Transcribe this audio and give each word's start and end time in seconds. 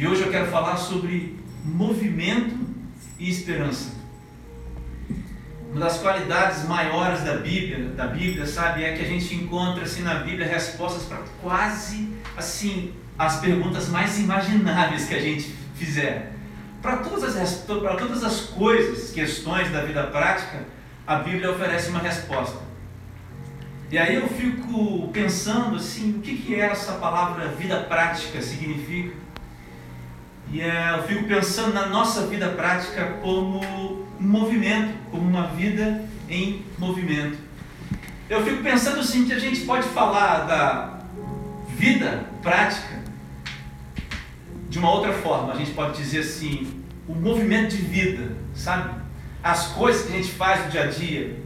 E 0.00 0.06
hoje 0.06 0.22
eu 0.22 0.30
quero 0.30 0.46
falar 0.46 0.78
sobre 0.78 1.38
movimento 1.62 2.58
e 3.18 3.28
esperança. 3.28 3.90
Uma 5.70 5.80
das 5.80 5.98
qualidades 5.98 6.66
maiores 6.66 7.20
da 7.20 7.36
Bíblia, 7.36 7.90
da 7.90 8.06
Bíblia, 8.06 8.46
sabe, 8.46 8.82
é 8.82 8.96
que 8.96 9.02
a 9.02 9.06
gente 9.06 9.34
encontra 9.34 9.84
assim 9.84 10.00
na 10.00 10.14
Bíblia 10.14 10.46
respostas 10.46 11.02
para 11.02 11.18
quase 11.42 12.08
assim 12.34 12.94
as 13.18 13.40
perguntas 13.40 13.90
mais 13.90 14.18
imagináveis 14.18 15.04
que 15.04 15.14
a 15.14 15.20
gente 15.20 15.54
fizer. 15.74 16.32
Para 16.80 16.96
todas 16.96 17.36
as 17.36 17.56
para 17.56 17.96
todas 17.96 18.24
as 18.24 18.40
coisas, 18.40 19.10
questões 19.10 19.70
da 19.70 19.82
vida 19.82 20.04
prática, 20.04 20.64
a 21.06 21.16
Bíblia 21.16 21.50
oferece 21.50 21.90
uma 21.90 22.00
resposta. 22.00 22.58
E 23.90 23.98
aí 23.98 24.14
eu 24.14 24.26
fico 24.28 25.10
pensando 25.12 25.76
assim, 25.76 26.12
o 26.12 26.20
que 26.22 26.38
que 26.38 26.54
é 26.54 26.60
essa 26.60 26.92
palavra 26.92 27.48
vida 27.48 27.80
prática 27.80 28.40
significa? 28.40 29.19
E 30.52 30.60
é, 30.60 30.96
eu 30.96 31.04
fico 31.04 31.24
pensando 31.24 31.72
na 31.72 31.86
nossa 31.86 32.26
vida 32.26 32.48
prática 32.48 33.18
como 33.22 33.60
um 33.60 34.06
movimento, 34.18 34.94
como 35.10 35.22
uma 35.22 35.46
vida 35.48 36.04
em 36.28 36.64
movimento. 36.76 37.38
Eu 38.28 38.44
fico 38.44 38.62
pensando 38.62 39.00
assim 39.00 39.26
que 39.26 39.32
a 39.32 39.38
gente 39.38 39.60
pode 39.60 39.86
falar 39.88 40.46
da 40.46 41.00
vida 41.76 42.24
prática 42.42 43.00
de 44.68 44.78
uma 44.78 44.90
outra 44.90 45.12
forma. 45.12 45.52
A 45.52 45.56
gente 45.56 45.70
pode 45.70 45.96
dizer 45.96 46.20
assim, 46.20 46.82
o 47.06 47.14
movimento 47.14 47.76
de 47.76 47.82
vida, 47.82 48.36
sabe? 48.54 49.00
As 49.42 49.68
coisas 49.68 50.06
que 50.06 50.12
a 50.12 50.16
gente 50.16 50.32
faz 50.32 50.64
no 50.64 50.70
dia 50.70 50.82
a 50.82 50.86
dia. 50.86 51.40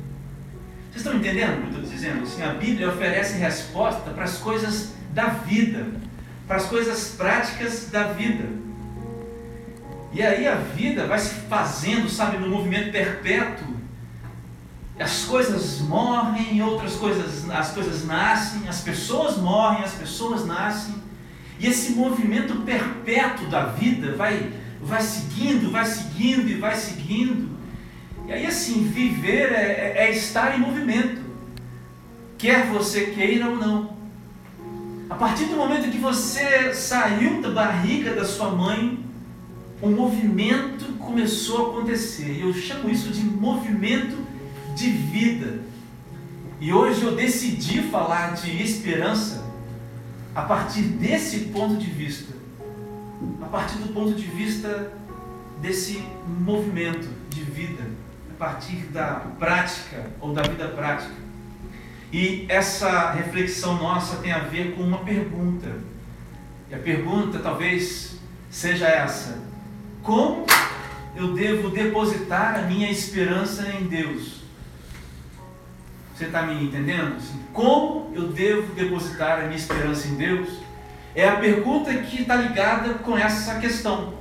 Vocês 0.91 1.05
estão 1.05 1.15
entendendo 1.15 1.59
o 1.59 1.61
que 1.63 1.75
eu 1.77 1.83
estou 1.83 1.91
dizendo? 1.91 2.23
Assim, 2.23 2.43
a 2.43 2.55
Bíblia 2.55 2.89
oferece 2.89 3.37
resposta 3.39 4.11
para 4.11 4.25
as 4.25 4.39
coisas 4.39 4.95
da 5.13 5.27
vida, 5.27 5.87
para 6.47 6.57
as 6.57 6.67
coisas 6.67 7.15
práticas 7.17 7.91
da 7.91 8.05
vida. 8.05 8.64
E 10.15 10.23
aí 10.23 10.47
a 10.47 10.55
vida 10.55 11.09
vai 11.09 11.19
se 11.19 11.35
fazendo, 11.49 12.09
sabe, 12.09 12.37
no 12.37 12.49
movimento 12.49 12.93
perpétuo. 12.93 13.67
As 14.99 15.25
coisas 15.25 15.81
morrem, 15.81 16.63
outras 16.63 16.95
coisas, 16.95 17.51
as 17.51 17.73
coisas 17.73 18.07
nascem, 18.07 18.69
as 18.69 18.81
pessoas 18.81 19.37
morrem, 19.39 19.83
as 19.83 19.95
pessoas 19.95 20.47
nascem. 20.47 20.95
E 21.59 21.67
esse 21.67 21.93
movimento 21.95 22.55
perpétuo 22.61 23.49
da 23.49 23.67
vida 23.67 24.15
vai, 24.15 24.53
vai 24.81 25.03
seguindo, 25.03 25.73
vai 25.73 25.85
seguindo 25.85 26.49
e 26.49 26.55
vai 26.55 26.77
seguindo. 26.77 27.51
E 28.29 28.33
aí 28.33 28.47
assim, 28.47 28.85
viver 28.85 29.53
é, 29.53 29.95
é, 29.97 30.07
é 30.07 30.11
estar 30.13 30.57
em 30.57 30.61
movimento. 30.61 31.23
Quer 32.39 32.67
você 32.67 33.07
queira 33.07 33.51
ou 33.51 33.57
não. 33.57 33.97
A 35.11 35.17
partir 35.17 35.47
do 35.47 35.57
momento 35.57 35.91
que 35.91 35.99
você 35.99 36.73
saiu 36.73 37.43
da 37.43 37.51
barriga 37.51 38.15
da 38.15 38.25
sua 38.25 38.51
mãe, 38.51 39.04
um 39.85 39.95
movimento 39.95 40.95
começou 40.99 41.67
a 41.67 41.71
acontecer. 41.71 42.41
Eu 42.41 42.55
chamo 42.55 42.89
isso 42.89 43.11
de 43.11 43.23
movimento 43.23 44.17
de 44.75 44.91
vida. 44.91 45.61
E 46.59 46.73
hoje 46.73 47.03
eu 47.03 47.15
decidi 47.15 47.83
falar 47.83 48.35
de 48.35 48.63
esperança 48.63 49.45
a 50.35 50.43
partir 50.43 50.83
desse 50.83 51.41
ponto 51.47 51.77
de 51.77 51.91
vista. 51.91 52.33
A 53.43 53.47
partir 53.47 53.77
do 53.77 53.93
ponto 53.93 54.15
de 54.15 54.27
vista 54.27 54.91
desse 55.61 56.03
movimento 56.27 57.09
de 57.29 57.43
vida, 57.43 57.85
a 58.31 58.35
partir 58.39 58.87
da 58.87 59.27
prática 59.39 60.11
ou 60.21 60.33
da 60.33 60.43
vida 60.43 60.69
prática. 60.69 61.15
E 62.11 62.47
essa 62.49 63.11
reflexão 63.13 63.77
nossa 63.77 64.17
tem 64.17 64.33
a 64.33 64.39
ver 64.39 64.75
com 64.75 64.83
uma 64.83 64.99
pergunta. 64.99 65.69
E 66.71 66.75
a 66.75 66.79
pergunta 66.79 67.39
talvez 67.39 68.19
seja 68.51 68.87
essa: 68.87 69.54
como 70.05 70.45
eu 71.17 71.33
devo 71.33 71.71
depositar 71.71 72.59
a 72.59 72.63
minha 72.63 72.91
esperança 72.91 73.67
em 73.71 73.87
Deus? 73.87 74.45
Você 76.15 76.27
está 76.27 76.43
me 76.43 76.63
entendendo? 76.63 77.17
Assim, 77.17 77.41
como 77.53 78.13
eu 78.15 78.29
devo 78.29 78.73
depositar 78.75 79.41
a 79.41 79.43
minha 79.45 79.57
esperança 79.57 80.07
em 80.07 80.15
Deus? 80.15 80.49
É 81.15 81.27
a 81.27 81.37
pergunta 81.37 81.93
que 81.95 82.21
está 82.21 82.37
ligada 82.37 82.95
com 82.95 83.17
essa 83.17 83.59
questão. 83.59 84.15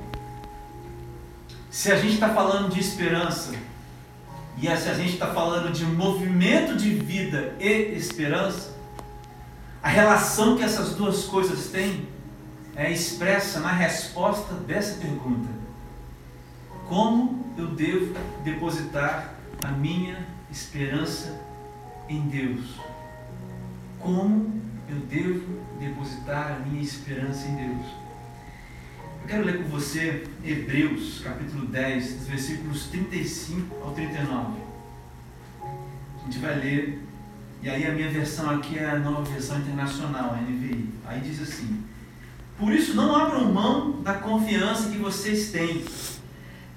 Se 1.69 1.91
a 1.91 1.97
gente 1.97 2.13
está 2.13 2.30
falando 2.30 2.74
de 2.74 2.80
esperança, 2.80 3.53
e 4.57 4.62
se 4.78 4.90
a 4.90 4.94
gente 4.94 5.13
está 5.13 5.28
falando 5.28 5.72
de 5.72 5.84
movimento 5.86 6.78
de 6.78 6.91
vida 6.91 7.56
e 7.59 7.96
esperança, 7.96 8.72
a 9.81 9.90
relação 9.90 10.56
que 10.56 10.63
essas 10.63 10.96
duas 10.96 11.25
coisas 11.25 11.68
têm 11.68 12.07
é 12.75 12.91
expressa 12.91 13.59
na 13.59 13.72
resposta 13.72 14.53
dessa 14.53 15.00
pergunta. 15.00 15.62
Como 16.88 17.45
eu 17.57 17.67
devo 17.67 18.13
depositar 18.44 19.35
a 19.63 19.69
minha 19.69 20.17
esperança 20.51 21.39
em 22.09 22.21
Deus? 22.27 22.79
Como 23.99 24.61
eu 24.89 24.97
devo 24.97 25.61
depositar 25.79 26.53
a 26.53 26.59
minha 26.59 26.81
esperança 26.81 27.47
em 27.47 27.55
Deus? 27.55 27.85
Eu 29.21 29.27
quero 29.27 29.45
ler 29.45 29.63
com 29.63 29.69
você 29.69 30.27
Hebreus, 30.44 31.21
capítulo 31.23 31.66
10, 31.67 32.13
dos 32.16 32.27
versículos 32.27 32.88
35 32.88 33.81
ao 33.81 33.94
39. 33.94 34.61
A 36.19 36.25
gente 36.25 36.39
vai 36.39 36.55
ler, 36.55 37.01
e 37.61 37.69
aí 37.69 37.88
a 37.88 37.94
minha 37.94 38.09
versão 38.09 38.50
aqui 38.50 38.77
é 38.77 38.89
a 38.89 39.00
nova 39.00 39.23
versão 39.23 39.57
internacional, 39.59 40.33
a 40.33 40.41
NVI. 40.41 40.89
Aí 41.05 41.21
diz 41.21 41.41
assim: 41.41 41.81
Por 42.59 42.73
isso 42.73 42.94
não 42.94 43.15
abram 43.15 43.53
mão 43.53 44.01
da 44.01 44.15
confiança 44.15 44.89
que 44.89 44.97
vocês 44.97 45.51
têm 45.51 45.85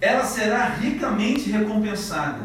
ela 0.01 0.25
será 0.25 0.69
ricamente 0.69 1.51
recompensada. 1.51 2.41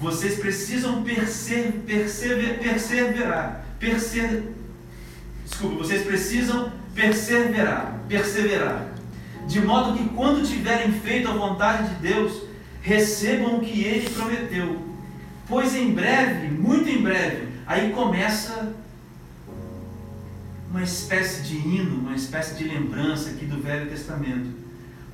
Vocês 0.00 0.38
precisam 0.38 1.02
persever, 1.02 1.72
persever, 1.86 2.58
perseverar. 2.58 3.64
Persever, 3.78 4.44
desculpa, 5.44 5.76
vocês 5.76 6.04
precisam 6.04 6.72
perseverar, 6.94 8.00
perseverar. 8.08 8.88
De 9.46 9.60
modo 9.60 9.96
que 9.96 10.08
quando 10.10 10.46
tiverem 10.46 10.92
feito 10.92 11.28
a 11.28 11.32
vontade 11.32 11.88
de 11.90 11.94
Deus, 11.96 12.42
recebam 12.80 13.58
o 13.58 13.60
que 13.60 13.84
ele 13.84 14.08
prometeu. 14.10 14.82
Pois 15.46 15.74
em 15.74 15.92
breve, 15.92 16.48
muito 16.48 16.88
em 16.88 17.02
breve, 17.02 17.48
aí 17.66 17.92
começa 17.92 18.72
uma 20.70 20.82
espécie 20.82 21.42
de 21.42 21.56
hino, 21.56 22.00
uma 22.00 22.14
espécie 22.14 22.54
de 22.54 22.64
lembrança 22.64 23.30
aqui 23.30 23.44
do 23.44 23.60
Velho 23.60 23.88
Testamento 23.88 24.63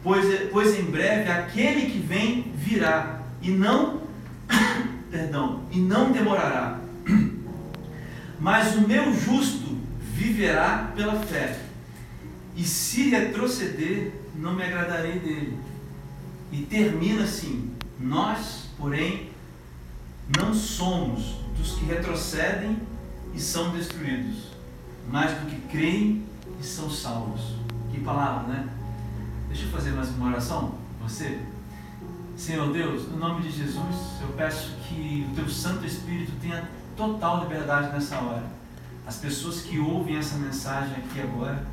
pois, 0.02 0.50
pois 0.50 0.78
em 0.78 0.84
breve 0.84 1.30
aquele 1.30 1.90
que 1.90 1.98
vem 1.98 2.52
virá 2.54 3.20
e 3.42 3.50
não, 3.50 4.02
perdão, 5.10 5.62
e 5.70 5.78
não 5.78 6.12
demorará. 6.12 6.80
Mas 8.40 8.74
o 8.76 8.86
meu 8.86 9.12
justo 9.14 9.76
viverá 10.00 10.92
pela 10.94 11.20
fé. 11.20 11.58
E 12.56 12.64
se 12.64 13.08
retroceder, 13.10 14.12
não 14.34 14.54
me 14.54 14.62
agradarei 14.62 15.18
dele. 15.18 15.58
E 16.52 16.62
termina 16.62 17.24
assim: 17.24 17.74
Nós, 17.98 18.68
porém, 18.76 19.30
não 20.36 20.54
somos 20.54 21.36
dos 21.56 21.74
que 21.74 21.84
retrocedem 21.84 22.76
e 23.34 23.40
são 23.40 23.70
destruídos, 23.70 24.48
mas 25.10 25.32
do 25.32 25.46
que 25.46 25.60
creem 25.68 26.24
e 26.60 26.64
são 26.64 26.90
salvos. 26.90 27.56
Que 27.90 28.00
palavra, 28.00 28.52
né? 28.52 28.68
Deixa 29.50 29.64
eu 29.64 29.70
fazer 29.70 29.90
mais 29.90 30.08
uma 30.10 30.28
oração 30.28 30.76
você. 31.02 31.40
Senhor 32.36 32.72
Deus, 32.72 33.08
no 33.08 33.18
nome 33.18 33.42
de 33.42 33.50
Jesus, 33.50 33.96
eu 34.22 34.28
peço 34.36 34.76
que 34.88 35.26
o 35.28 35.34
teu 35.34 35.48
Santo 35.48 35.84
Espírito 35.84 36.30
tenha 36.40 36.70
total 36.96 37.40
liberdade 37.40 37.92
nessa 37.92 38.16
hora. 38.20 38.44
As 39.04 39.16
pessoas 39.16 39.62
que 39.62 39.76
ouvem 39.80 40.16
essa 40.16 40.38
mensagem 40.38 40.94
aqui 40.98 41.20
agora, 41.20 41.66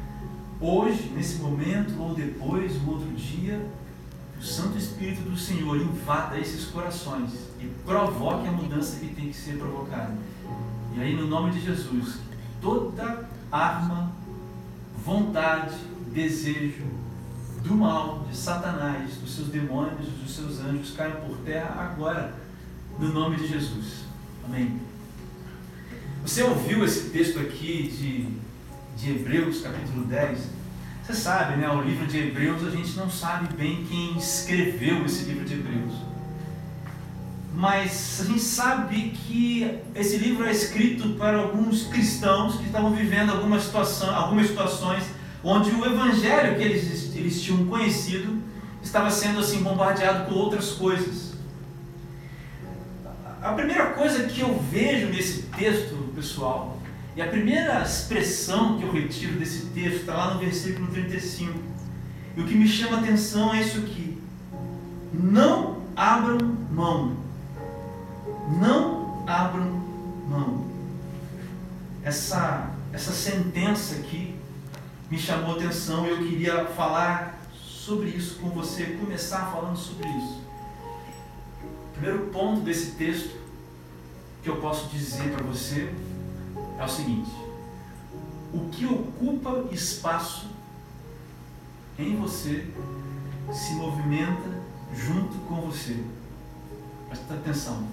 hoje, 0.59 1.11
nesse 1.15 1.37
momento, 1.37 2.01
ou 2.01 2.15
depois, 2.15 2.75
ou 2.83 2.95
outro 2.95 3.11
dia, 3.11 3.63
o 4.39 4.43
Santo 4.43 4.75
Espírito 4.75 5.21
do 5.21 5.37
Senhor 5.37 5.77
invada 5.77 6.39
esses 6.39 6.65
corações 6.65 7.29
e 7.61 7.67
provoque 7.85 8.47
a 8.47 8.51
mudança 8.51 8.99
que 8.99 9.13
tem 9.13 9.29
que 9.29 9.37
ser 9.37 9.59
provocada. 9.59 10.17
E 10.95 10.99
aí, 10.99 11.15
no 11.15 11.27
nome 11.27 11.51
de 11.51 11.61
Jesus, 11.61 12.17
toda 12.59 13.29
arma, 13.51 14.11
vontade, 15.05 15.75
desejo, 16.11 17.06
do 17.67 17.75
mal, 17.75 18.25
de 18.29 18.35
Satanás, 18.35 19.17
dos 19.17 19.35
seus 19.35 19.49
demônios, 19.49 20.07
dos 20.23 20.33
seus 20.33 20.59
anjos 20.61 20.93
caiam 20.95 21.19
por 21.21 21.37
terra 21.39 21.91
agora, 21.91 22.33
no 22.97 23.09
nome 23.09 23.35
de 23.35 23.47
Jesus. 23.47 24.05
Amém. 24.45 24.79
Você 26.23 26.43
ouviu 26.43 26.83
esse 26.85 27.09
texto 27.09 27.39
aqui 27.39 27.87
de, 27.89 29.01
de 29.01 29.11
Hebreus, 29.11 29.61
capítulo 29.61 30.05
10? 30.05 30.39
Você 31.03 31.13
sabe, 31.13 31.57
né? 31.57 31.69
O 31.69 31.81
livro 31.81 32.07
de 32.07 32.17
Hebreus, 32.17 32.65
a 32.65 32.69
gente 32.69 32.95
não 32.95 33.09
sabe 33.09 33.53
bem 33.53 33.85
quem 33.85 34.17
escreveu 34.17 35.05
esse 35.05 35.25
livro 35.25 35.45
de 35.45 35.53
Hebreus. 35.53 35.93
Mas 37.53 38.21
a 38.21 38.25
gente 38.25 38.41
sabe 38.41 39.13
que 39.25 39.79
esse 39.95 40.17
livro 40.17 40.45
é 40.45 40.51
escrito 40.51 41.09
para 41.17 41.37
alguns 41.37 41.87
cristãos 41.87 42.57
que 42.57 42.65
estavam 42.65 42.93
vivendo 42.93 43.31
alguma 43.31 43.59
situação, 43.59 44.13
algumas 44.15 44.47
situações 44.47 45.16
onde 45.43 45.71
o 45.71 45.85
evangelho 45.85 46.55
que 46.55 46.63
eles, 46.63 47.15
eles 47.15 47.41
tinham 47.41 47.65
conhecido 47.67 48.41
estava 48.81 49.11
sendo 49.11 49.39
assim 49.39 49.61
bombardeado 49.61 50.25
com 50.25 50.35
outras 50.35 50.71
coisas. 50.71 51.33
A 53.41 53.53
primeira 53.53 53.87
coisa 53.91 54.23
que 54.23 54.41
eu 54.41 54.59
vejo 54.71 55.07
nesse 55.07 55.43
texto, 55.43 56.11
pessoal, 56.15 56.77
e 57.15 57.21
a 57.21 57.27
primeira 57.27 57.81
expressão 57.81 58.77
que 58.77 58.83
eu 58.83 58.91
retiro 58.91 59.39
desse 59.39 59.67
texto 59.67 60.01
está 60.01 60.13
lá 60.13 60.33
no 60.33 60.39
versículo 60.39 60.87
35. 60.87 61.53
E 62.35 62.41
o 62.41 62.45
que 62.45 62.55
me 62.55 62.67
chama 62.67 62.97
a 62.97 62.99
atenção 62.99 63.53
é 63.53 63.61
isso 63.61 63.79
aqui. 63.79 64.21
Não 65.13 65.81
abram 65.95 66.37
mão. 66.71 67.17
Não 68.61 69.23
abram 69.25 69.65
mão. 70.29 70.67
Essa, 72.03 72.69
essa 72.93 73.11
sentença 73.11 73.95
aqui 73.95 74.35
me 75.09 75.17
chamou 75.17 75.53
a 75.53 75.57
atenção 75.57 76.05
e 76.05 76.09
eu 76.09 76.17
queria 76.17 76.65
falar 76.65 77.39
sobre 77.53 78.09
isso 78.09 78.39
com 78.39 78.49
você, 78.49 78.97
começar 78.99 79.51
falando 79.51 79.77
sobre 79.77 80.07
isso. 80.09 80.41
O 81.63 81.93
primeiro 81.93 82.27
ponto 82.27 82.61
desse 82.61 82.91
texto 82.91 83.35
que 84.43 84.49
eu 84.49 84.57
posso 84.57 84.87
dizer 84.87 85.31
para 85.31 85.43
você 85.43 85.93
é 86.77 86.83
o 86.83 86.87
seguinte: 86.87 87.31
o 88.53 88.69
que 88.69 88.85
ocupa 88.85 89.65
espaço 89.71 90.47
em 91.97 92.15
você 92.17 92.67
se 93.51 93.73
movimenta 93.73 94.61
junto 94.93 95.37
com 95.47 95.61
você. 95.61 95.97
Presta 97.07 97.33
atenção. 97.33 97.87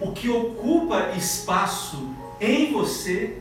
O 0.00 0.12
que 0.12 0.28
ocupa 0.28 1.12
espaço 1.16 2.10
em 2.40 2.72
você 2.72 3.40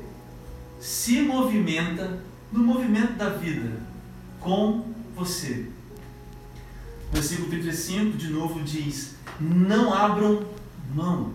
se 0.80 1.22
movimenta 1.22 2.20
no 2.52 2.64
movimento 2.64 3.14
da 3.14 3.30
vida 3.30 3.80
com 4.40 4.86
você. 5.16 5.70
Versículo 7.12 7.50
35 7.50 8.18
de 8.18 8.30
novo 8.30 8.62
diz: 8.62 9.16
Não 9.40 9.94
abram 9.94 10.46
mão. 10.94 11.34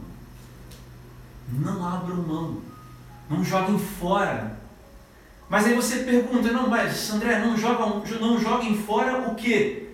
Não 1.53 1.87
abram 1.87 2.17
mão. 2.17 2.61
Não 3.29 3.45
joguem 3.45 3.79
fora. 3.79 4.59
Mas 5.49 5.67
aí 5.67 5.75
você 5.75 6.05
pergunta: 6.05 6.53
Não, 6.53 6.69
mas 6.69 7.11
André, 7.11 7.39
não 7.41 7.57
jogam, 7.57 8.03
não 8.21 8.39
joguem 8.39 8.77
fora 8.77 9.29
o 9.29 9.35
quê? 9.35 9.89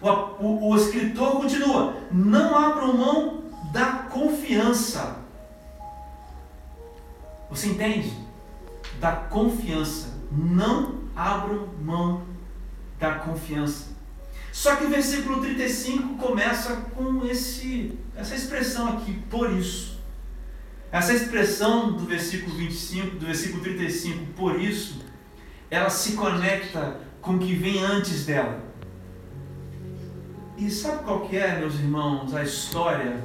O, 0.00 0.08
o, 0.08 0.70
o 0.70 0.76
escritor 0.76 1.32
continua: 1.40 1.96
Não 2.10 2.56
abram 2.56 2.96
mão 2.96 3.44
da 3.72 3.86
confiança. 4.10 5.18
Você 7.50 7.68
entende? 7.68 8.12
Da 9.00 9.12
confiança. 9.12 10.17
Não 10.30 11.00
abram 11.14 11.68
mão 11.82 12.22
da 12.98 13.14
confiança. 13.14 13.96
Só 14.52 14.76
que 14.76 14.84
o 14.84 14.88
versículo 14.88 15.40
35 15.40 16.16
começa 16.16 16.74
com 16.94 17.24
esse, 17.26 17.96
essa 18.16 18.34
expressão 18.34 18.96
aqui, 18.96 19.12
por 19.30 19.52
isso. 19.52 19.98
Essa 20.90 21.12
expressão 21.12 21.92
do 21.92 22.04
versículo 22.06 22.56
25, 22.56 23.16
do 23.16 23.26
versículo 23.26 23.62
35, 23.62 24.26
por 24.32 24.60
isso, 24.60 25.04
ela 25.70 25.90
se 25.90 26.12
conecta 26.12 26.98
com 27.20 27.34
o 27.34 27.38
que 27.38 27.54
vem 27.54 27.84
antes 27.84 28.24
dela. 28.24 28.60
E 30.56 30.70
sabe 30.70 31.04
qual 31.04 31.28
que 31.28 31.36
é, 31.36 31.58
meus 31.58 31.74
irmãos, 31.74 32.34
a 32.34 32.42
história 32.42 33.22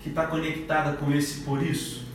que 0.00 0.08
está 0.08 0.26
conectada 0.26 0.96
com 0.96 1.12
esse 1.12 1.40
por 1.40 1.62
isso? 1.62 2.06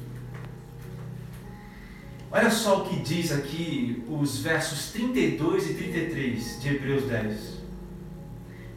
Olha 2.29 2.51
só 2.51 2.81
o 2.81 2.89
que 2.89 2.97
diz 2.97 3.31
aqui 3.31 4.03
os 4.09 4.39
versos 4.39 4.91
32 4.91 5.69
e 5.69 5.73
33 5.75 6.61
de 6.61 6.69
Hebreus 6.69 7.05
10. 7.05 7.57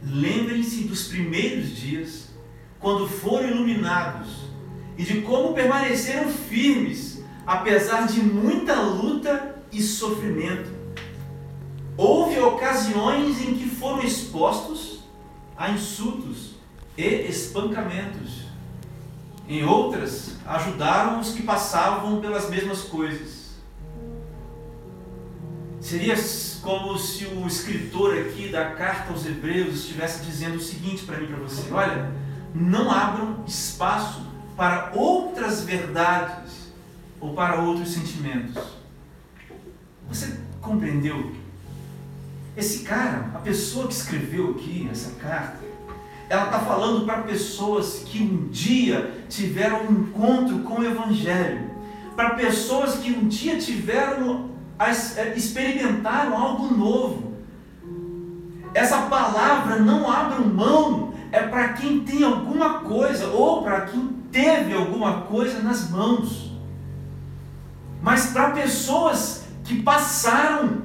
Lembrem-se 0.03 0.85
dos 0.85 1.09
primeiros 1.09 1.75
dias, 1.75 2.29
quando 2.79 3.07
foram 3.07 3.49
iluminados, 3.49 4.45
e 4.97 5.03
de 5.03 5.21
como 5.21 5.53
permaneceram 5.53 6.29
firmes, 6.29 7.23
apesar 7.45 8.07
de 8.07 8.21
muita 8.21 8.81
luta 8.81 9.57
e 9.69 9.81
sofrimento. 9.81 10.69
Houve 11.97 12.39
ocasiões 12.39 13.41
em 13.41 13.55
que 13.55 13.67
foram 13.67 14.01
expostos 14.01 15.01
a 15.57 15.69
insultos 15.71 16.55
e 16.97 17.03
espancamentos. 17.03 18.45
Em 19.47 19.65
outras, 19.65 20.37
ajudaram 20.45 21.19
os 21.19 21.33
que 21.33 21.43
passavam 21.43 22.21
pelas 22.21 22.49
mesmas 22.49 22.83
coisas 22.83 23.40
Seria 25.81 26.15
como 26.61 26.97
se 26.97 27.25
o 27.25 27.47
escritor 27.47 28.15
aqui 28.15 28.49
da 28.49 28.71
carta 28.71 29.11
aos 29.11 29.25
Hebreus 29.25 29.77
estivesse 29.77 30.23
dizendo 30.23 30.57
o 30.57 30.61
seguinte 30.61 31.03
para 31.03 31.17
mim 31.17 31.25
para 31.25 31.37
você: 31.37 31.71
olha, 31.71 32.11
não 32.53 32.91
abram 32.91 33.43
espaço 33.47 34.21
para 34.55 34.91
outras 34.93 35.63
verdades 35.63 36.71
ou 37.19 37.33
para 37.33 37.59
outros 37.61 37.91
sentimentos. 37.91 38.63
Você 40.07 40.37
compreendeu? 40.61 41.31
Esse 42.55 42.83
cara, 42.83 43.31
a 43.33 43.39
pessoa 43.39 43.87
que 43.87 43.93
escreveu 43.93 44.51
aqui 44.51 44.87
essa 44.91 45.11
carta, 45.15 45.61
ela 46.29 46.45
está 46.45 46.59
falando 46.59 47.05
para 47.05 47.23
pessoas 47.23 48.03
que 48.05 48.21
um 48.21 48.49
dia 48.49 49.25
tiveram 49.27 49.87
um 49.87 50.01
encontro 50.01 50.59
com 50.59 50.81
o 50.81 50.85
Evangelho, 50.85 51.71
para 52.15 52.35
pessoas 52.35 52.97
que 52.97 53.11
um 53.11 53.27
dia 53.27 53.57
tiveram 53.57 54.50
experimentaram 55.35 56.37
algo 56.37 56.73
novo. 56.73 57.33
Essa 58.73 59.03
palavra 59.03 59.77
não 59.77 60.09
abre 60.09 60.43
mão 60.45 61.13
é 61.31 61.41
para 61.43 61.69
quem 61.73 62.01
tem 62.01 62.23
alguma 62.23 62.79
coisa 62.79 63.27
ou 63.27 63.63
para 63.63 63.81
quem 63.81 64.07
teve 64.31 64.73
alguma 64.73 65.21
coisa 65.21 65.61
nas 65.61 65.89
mãos. 65.89 66.51
Mas 68.01 68.27
para 68.27 68.51
pessoas 68.51 69.45
que 69.63 69.81
passaram 69.81 70.83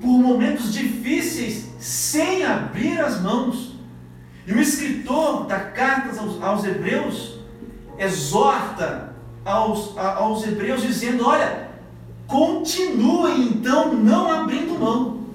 por 0.00 0.08
momentos 0.08 0.72
difíceis 0.72 1.70
sem 1.78 2.44
abrir 2.44 3.00
as 3.00 3.20
mãos. 3.20 3.76
E 4.46 4.52
o 4.52 4.60
escritor 4.60 5.46
da 5.46 5.58
carta 5.58 6.20
aos, 6.20 6.42
aos 6.42 6.64
Hebreus 6.64 7.38
exorta 7.98 9.14
aos, 9.44 9.96
aos 9.96 10.46
Hebreus 10.46 10.82
dizendo: 10.82 11.26
Olha, 11.26 11.65
Continuem 12.26 13.42
então 13.42 13.94
não 13.94 14.30
abrindo 14.30 14.78
mão 14.78 15.26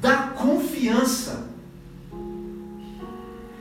da 0.00 0.16
confiança. 0.28 1.48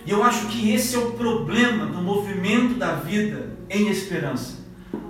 E 0.06 0.12
eu 0.12 0.24
acho 0.24 0.48
que 0.48 0.72
esse 0.72 0.96
é 0.96 1.00
o 1.00 1.12
problema 1.12 1.86
do 1.86 2.02
movimento 2.02 2.76
da 2.76 2.96
vida 2.96 3.58
em 3.70 3.90
esperança. 3.90 4.66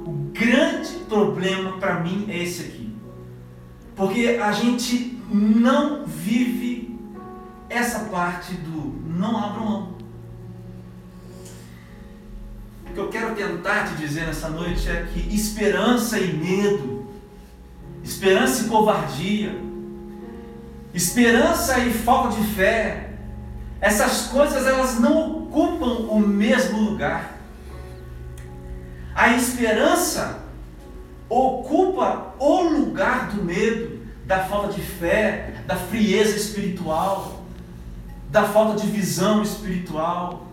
O 0.05 0.11
grande 0.31 0.93
problema 1.07 1.77
para 1.77 1.99
mim 1.99 2.25
é 2.29 2.43
esse 2.43 2.63
aqui. 2.63 2.95
Porque 3.95 4.39
a 4.41 4.51
gente 4.51 5.19
não 5.31 6.05
vive 6.05 6.97
essa 7.69 8.05
parte 8.05 8.53
do 8.53 8.95
não 9.17 9.37
abra 9.37 9.59
mão 9.61 9.96
que 12.97 13.01
eu 13.01 13.09
quero 13.09 13.35
tentar 13.35 13.89
te 13.89 13.93
dizer 13.93 14.25
nessa 14.25 14.49
noite 14.49 14.89
é 14.89 15.05
que 15.13 15.19
esperança 15.31 16.17
e 16.17 16.33
medo, 16.33 17.05
esperança 18.03 18.63
e 18.63 18.69
covardia, 18.69 19.55
esperança 20.95 21.77
e 21.77 21.93
falta 21.93 22.35
de 22.35 22.47
fé, 22.55 23.11
essas 23.79 24.25
coisas 24.29 24.65
elas 24.65 24.99
não 24.99 25.43
ocupam 25.43 26.07
o 26.11 26.19
mesmo 26.19 26.79
lugar. 26.79 27.37
A 29.13 29.29
esperança 29.35 30.39
ocupa 31.29 32.33
o 32.39 32.63
lugar 32.63 33.27
do 33.27 33.43
medo, 33.43 34.07
da 34.25 34.39
falta 34.45 34.73
de 34.73 34.81
fé, 34.81 35.61
da 35.67 35.75
frieza 35.75 36.35
espiritual, 36.35 37.43
da 38.31 38.43
falta 38.43 38.81
de 38.81 38.87
visão 38.87 39.43
espiritual. 39.43 40.47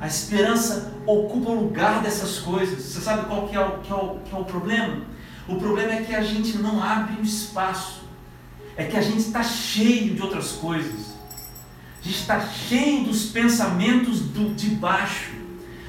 A 0.00 0.06
esperança 0.06 0.91
ocupa 1.06 1.50
o 1.50 1.64
lugar 1.64 2.02
dessas 2.02 2.38
coisas. 2.38 2.82
Você 2.82 3.00
sabe 3.00 3.26
qual 3.26 3.48
que 3.48 3.56
é, 3.56 3.60
o, 3.60 3.78
que, 3.78 3.92
é 3.92 3.94
o, 3.94 4.18
que 4.24 4.34
é 4.34 4.38
o 4.38 4.44
problema? 4.44 5.02
O 5.48 5.56
problema 5.56 5.92
é 5.92 6.02
que 6.02 6.14
a 6.14 6.22
gente 6.22 6.58
não 6.58 6.82
abre 6.82 7.20
o 7.20 7.24
espaço. 7.24 8.02
É 8.76 8.84
que 8.84 8.96
a 8.96 9.02
gente 9.02 9.18
está 9.18 9.42
cheio 9.42 10.14
de 10.14 10.22
outras 10.22 10.52
coisas. 10.52 11.12
A 12.00 12.04
gente 12.04 12.18
está 12.20 12.40
cheio 12.40 13.04
dos 13.04 13.26
pensamentos 13.26 14.20
do, 14.20 14.54
de 14.54 14.70
baixo. 14.70 15.30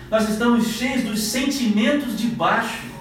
Nós 0.10 0.30
estamos 0.30 0.68
cheios 0.68 1.04
dos 1.04 1.22
sentimentos 1.22 2.18
de 2.18 2.28
baixo. 2.28 2.92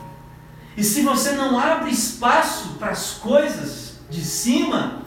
E 0.76 0.82
se 0.82 1.02
você 1.02 1.32
não 1.32 1.58
abre 1.58 1.90
espaço 1.90 2.76
para 2.78 2.90
as 2.90 3.12
coisas 3.12 3.98
de 4.08 4.22
cima, 4.22 5.02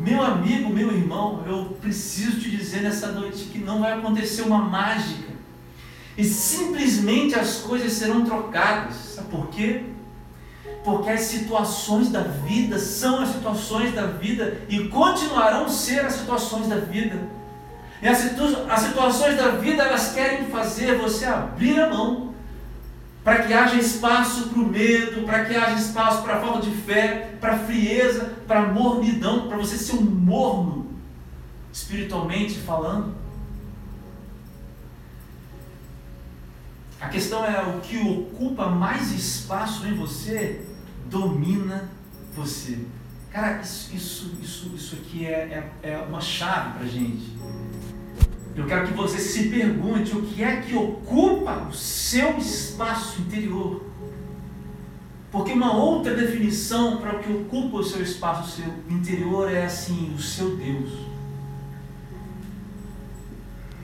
meu 0.00 0.22
amigo, 0.22 0.72
meu 0.72 0.90
irmão, 0.90 1.42
eu 1.46 1.76
preciso 1.80 2.40
te 2.40 2.50
dizer 2.50 2.82
nessa 2.82 3.08
noite 3.12 3.44
que 3.44 3.58
não 3.58 3.80
vai 3.80 3.92
acontecer 3.92 4.42
uma 4.42 4.58
mágica 4.58 5.31
e 6.16 6.24
simplesmente 6.24 7.34
as 7.34 7.58
coisas 7.58 7.92
serão 7.92 8.24
trocadas. 8.24 8.94
Sabe 8.94 9.28
por 9.28 9.48
quê? 9.48 9.84
Porque 10.84 11.10
as 11.10 11.22
situações 11.22 12.10
da 12.10 12.22
vida 12.22 12.78
são 12.78 13.20
as 13.20 13.30
situações 13.30 13.94
da 13.94 14.06
vida 14.06 14.58
e 14.68 14.88
continuarão 14.88 15.68
ser 15.68 16.04
as 16.04 16.14
situações 16.14 16.68
da 16.68 16.76
vida. 16.76 17.18
E 18.02 18.08
as, 18.08 18.20
as 18.68 18.80
situações 18.80 19.36
da 19.36 19.48
vida 19.48 19.84
elas 19.84 20.12
querem 20.12 20.46
fazer 20.46 20.98
você 20.98 21.24
abrir 21.24 21.80
a 21.80 21.88
mão 21.88 22.32
para 23.22 23.42
que 23.42 23.54
haja 23.54 23.76
espaço 23.76 24.48
para 24.48 24.60
o 24.60 24.66
medo, 24.66 25.24
para 25.24 25.44
que 25.44 25.54
haja 25.54 25.76
espaço 25.76 26.22
para 26.22 26.36
a 26.36 26.40
falta 26.40 26.62
de 26.62 26.72
fé, 26.72 27.36
para 27.40 27.56
frieza, 27.58 28.32
para 28.48 28.62
mornidão, 28.62 29.46
para 29.46 29.56
você 29.56 29.76
ser 29.78 29.94
um 29.94 30.02
morno, 30.02 30.88
espiritualmente 31.72 32.58
falando. 32.58 33.21
A 37.02 37.08
questão 37.08 37.44
é 37.44 37.60
o 37.62 37.80
que 37.80 37.98
ocupa 37.98 38.68
mais 38.68 39.10
espaço 39.10 39.84
em 39.84 39.94
você 39.94 40.64
domina 41.10 41.90
você. 42.32 42.78
Cara, 43.32 43.60
isso, 43.60 43.92
isso, 43.92 44.32
isso, 44.40 44.70
isso 44.76 44.94
aqui 44.94 45.26
é, 45.26 45.68
é, 45.82 45.90
é 45.90 45.98
uma 45.98 46.20
chave 46.20 46.78
para 46.78 46.86
gente. 46.86 47.36
Eu 48.54 48.66
quero 48.66 48.86
que 48.86 48.92
você 48.92 49.18
se 49.18 49.48
pergunte 49.48 50.16
o 50.16 50.22
que 50.22 50.44
é 50.44 50.60
que 50.60 50.76
ocupa 50.76 51.66
o 51.68 51.74
seu 51.74 52.38
espaço 52.38 53.20
interior. 53.22 53.84
Porque 55.32 55.50
uma 55.52 55.74
outra 55.74 56.14
definição 56.14 56.98
para 56.98 57.16
o 57.16 57.18
que 57.18 57.32
ocupa 57.32 57.78
o 57.78 57.84
seu 57.84 58.00
espaço 58.00 58.60
seu 58.60 58.72
interior 58.88 59.50
é 59.50 59.64
assim, 59.64 60.14
o 60.14 60.20
seu 60.20 60.56
Deus. 60.56 60.90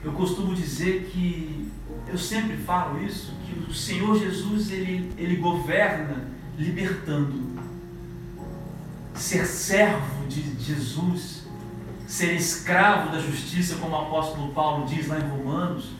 Eu 0.05 0.13
costumo 0.13 0.55
dizer 0.55 1.09
que, 1.11 1.69
eu 2.09 2.17
sempre 2.17 2.57
falo 2.57 3.03
isso, 3.03 3.33
que 3.45 3.71
o 3.71 3.73
Senhor 3.73 4.17
Jesus, 4.17 4.71
ele, 4.71 5.13
ele 5.17 5.35
governa 5.35 6.27
libertando. 6.57 7.49
Ser 9.13 9.45
servo 9.45 10.27
de 10.27 10.55
Jesus, 10.59 11.43
ser 12.07 12.33
escravo 12.35 13.11
da 13.11 13.19
justiça, 13.19 13.75
como 13.75 13.95
o 13.95 14.01
apóstolo 14.01 14.53
Paulo 14.53 14.87
diz 14.87 15.07
lá 15.07 15.19
em 15.19 15.29
Romanos, 15.29 15.91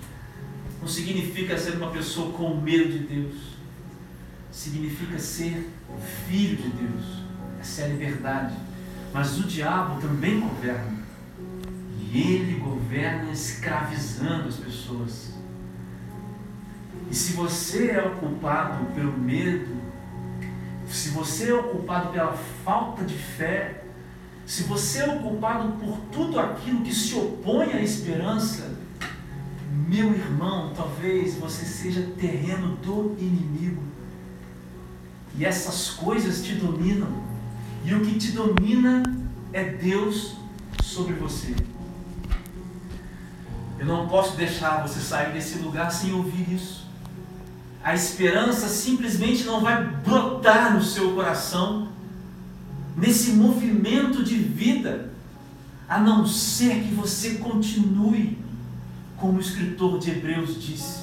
não 0.82 0.88
significa 0.88 1.58
ser 1.58 1.76
uma 1.76 1.92
pessoa 1.92 2.32
com 2.32 2.56
medo 2.56 2.92
de 2.92 3.00
Deus. 3.00 3.36
Significa 4.52 5.20
ser 5.20 5.70
filho 6.28 6.56
de 6.56 6.70
Deus. 6.70 7.06
Essa 7.60 7.82
é 7.82 7.86
a 7.86 7.88
liberdade. 7.90 8.56
Mas 9.14 9.38
o 9.38 9.44
diabo 9.44 10.02
também 10.02 10.40
governa. 10.40 10.98
E 12.12 12.22
ele 12.22 12.60
governa 12.60 13.32
escravizando 13.32 14.48
as 14.48 14.56
pessoas. 14.56 15.29
E 17.10 17.16
se 17.16 17.34
você 17.34 17.90
é 17.92 18.06
ocupado 18.06 18.86
pelo 18.94 19.18
medo, 19.18 19.76
se 20.88 21.10
você 21.10 21.50
é 21.50 21.54
ocupado 21.54 22.10
pela 22.10 22.34
falta 22.64 23.04
de 23.04 23.16
fé, 23.16 23.84
se 24.46 24.64
você 24.64 25.00
é 25.00 25.14
ocupado 25.16 25.74
por 25.80 25.98
tudo 26.12 26.40
aquilo 26.40 26.82
que 26.82 26.94
se 26.94 27.16
opõe 27.16 27.74
à 27.74 27.82
esperança, 27.82 28.78
meu 29.88 30.14
irmão, 30.14 30.72
talvez 30.76 31.36
você 31.36 31.66
seja 31.66 32.02
terreno 32.20 32.76
do 32.78 33.16
inimigo. 33.20 33.82
E 35.36 35.46
essas 35.46 35.92
coisas 35.92 36.44
te 36.44 36.56
dominam. 36.56 37.24
E 37.86 37.94
o 37.94 38.02
que 38.02 38.20
te 38.20 38.32
domina 38.32 39.04
é 39.54 39.64
Deus 39.64 40.36
sobre 40.84 41.14
você. 41.14 41.56
Eu 43.80 43.86
não 43.86 44.08
posso 44.08 44.36
deixar 44.36 44.82
você 44.88 45.00
sair 45.00 45.34
desse 45.34 45.60
lugar 45.60 45.92
sem 45.92 46.14
ouvir 46.14 46.54
isso 46.54 46.89
a 47.84 47.96
esperança 47.96 48.68
simplesmente 48.68 49.46
não 49.46 49.62
vai 49.62 49.84
brotar 49.86 50.74
no 50.74 50.84
seu 50.84 51.14
coração, 51.14 51.88
nesse 52.96 53.32
movimento 53.32 54.24
de 54.24 54.36
vida, 54.36 55.12
a 55.88 56.00
não 56.00 56.26
ser 56.26 56.84
que 56.84 56.94
você 56.94 57.36
continue, 57.36 58.38
como 59.16 59.38
o 59.38 59.42
escritor 59.42 59.98
de 59.98 60.12
Hebreus 60.12 60.62
disse. 60.62 61.00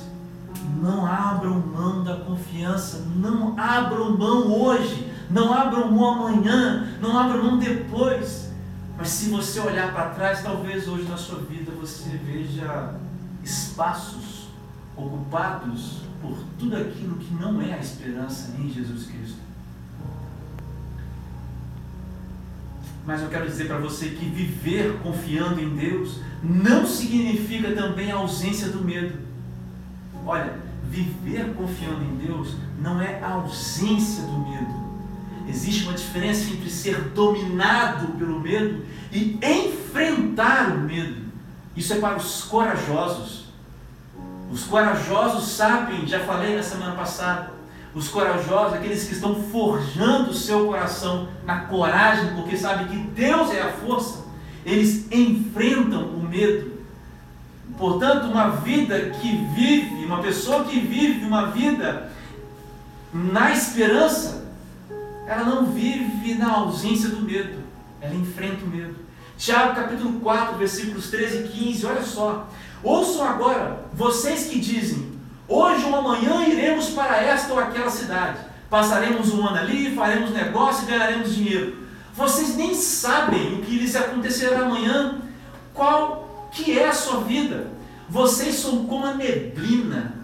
Não 0.82 1.06
abram 1.06 1.58
mão 1.58 2.04
da 2.04 2.16
confiança, 2.16 3.06
não 3.16 3.58
abram 3.58 4.16
mão 4.16 4.52
hoje, 4.52 5.10
não 5.30 5.52
abram 5.52 5.90
mão 5.90 6.26
amanhã, 6.26 6.98
não 7.00 7.18
abram 7.18 7.42
mão 7.42 7.58
depois. 7.58 8.50
Mas 8.98 9.08
se 9.08 9.30
você 9.30 9.60
olhar 9.60 9.92
para 9.92 10.10
trás, 10.10 10.42
talvez 10.42 10.86
hoje 10.86 11.04
na 11.04 11.16
sua 11.16 11.40
vida 11.40 11.72
você 11.72 12.10
veja 12.24 12.94
espaços 13.42 14.48
ocupados 14.96 16.05
por 16.26 16.38
tudo 16.58 16.76
aquilo 16.76 17.16
que 17.16 17.32
não 17.34 17.60
é 17.60 17.74
a 17.74 17.78
esperança 17.78 18.54
em 18.58 18.68
Jesus 18.70 19.06
Cristo. 19.06 19.38
Mas 23.06 23.22
eu 23.22 23.28
quero 23.28 23.46
dizer 23.46 23.68
para 23.68 23.78
você 23.78 24.08
que 24.08 24.24
viver 24.24 24.98
confiando 25.02 25.60
em 25.60 25.76
Deus 25.76 26.18
não 26.42 26.84
significa 26.84 27.72
também 27.72 28.10
a 28.10 28.16
ausência 28.16 28.68
do 28.68 28.84
medo. 28.84 29.16
Olha, 30.26 30.54
viver 30.90 31.54
confiando 31.54 32.02
em 32.02 32.16
Deus 32.16 32.56
não 32.80 33.00
é 33.00 33.22
a 33.22 33.30
ausência 33.30 34.24
do 34.24 34.38
medo. 34.40 34.86
Existe 35.48 35.84
uma 35.84 35.92
diferença 35.92 36.50
entre 36.50 36.68
ser 36.68 37.00
dominado 37.10 38.08
pelo 38.18 38.40
medo 38.40 38.84
e 39.12 39.38
enfrentar 39.40 40.72
o 40.72 40.80
medo. 40.80 41.26
Isso 41.76 41.92
é 41.92 42.00
para 42.00 42.16
os 42.16 42.42
corajosos. 42.42 43.45
Os 44.50 44.64
corajosos 44.64 45.48
sabem, 45.48 46.06
já 46.06 46.20
falei 46.20 46.56
na 46.56 46.62
semana 46.62 46.94
passada, 46.94 47.50
os 47.94 48.08
corajosos, 48.08 48.74
aqueles 48.74 49.04
que 49.04 49.14
estão 49.14 49.34
forjando 49.44 50.30
o 50.30 50.34
seu 50.34 50.66
coração 50.66 51.28
na 51.44 51.60
coragem, 51.60 52.34
porque 52.34 52.56
sabem 52.56 52.86
que 52.88 52.96
Deus 52.96 53.50
é 53.50 53.62
a 53.62 53.72
força, 53.72 54.24
eles 54.64 55.10
enfrentam 55.10 56.02
o 56.02 56.22
medo. 56.22 56.76
Portanto, 57.78 58.26
uma 58.26 58.50
vida 58.50 59.10
que 59.20 59.36
vive, 59.54 60.04
uma 60.04 60.22
pessoa 60.22 60.64
que 60.64 60.78
vive 60.78 61.24
uma 61.24 61.46
vida 61.46 62.10
na 63.12 63.52
esperança, 63.52 64.44
ela 65.26 65.44
não 65.44 65.66
vive 65.66 66.34
na 66.34 66.52
ausência 66.52 67.08
do 67.08 67.22
medo, 67.22 67.58
ela 68.00 68.14
enfrenta 68.14 68.64
o 68.64 68.68
medo. 68.68 68.94
Tiago 69.36 69.74
capítulo 69.74 70.20
4, 70.20 70.56
versículos 70.56 71.10
13 71.10 71.44
e 71.44 71.48
15, 71.48 71.86
olha 71.86 72.02
só. 72.02 72.48
Ouçam 72.82 73.26
agora, 73.26 73.84
vocês 73.92 74.46
que 74.46 74.60
dizem: 74.60 75.12
hoje 75.48 75.84
ou 75.84 75.96
amanhã 75.96 76.46
iremos 76.46 76.90
para 76.90 77.22
esta 77.22 77.52
ou 77.52 77.58
aquela 77.58 77.90
cidade, 77.90 78.38
passaremos 78.68 79.32
um 79.32 79.46
ano 79.46 79.58
ali, 79.58 79.94
faremos 79.94 80.30
negócio 80.30 80.84
e 80.84 80.90
ganharemos 80.90 81.34
dinheiro. 81.34 81.86
Vocês 82.14 82.56
nem 82.56 82.74
sabem 82.74 83.54
o 83.54 83.62
que 83.62 83.78
lhes 83.78 83.94
acontecerá 83.94 84.62
amanhã, 84.62 85.20
qual 85.74 86.48
que 86.52 86.78
é 86.78 86.88
a 86.88 86.92
sua 86.92 87.20
vida. 87.20 87.70
Vocês 88.08 88.54
são 88.54 88.86
como 88.86 89.06
a 89.06 89.14
neblina 89.14 90.14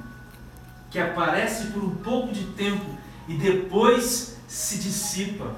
que 0.91 0.99
aparece 0.99 1.67
por 1.69 1.83
um 1.83 1.97
pouco 1.97 2.33
de 2.33 2.45
tempo 2.45 2.85
e 3.29 3.35
depois 3.35 4.37
se 4.47 4.79
dissipa. 4.79 5.53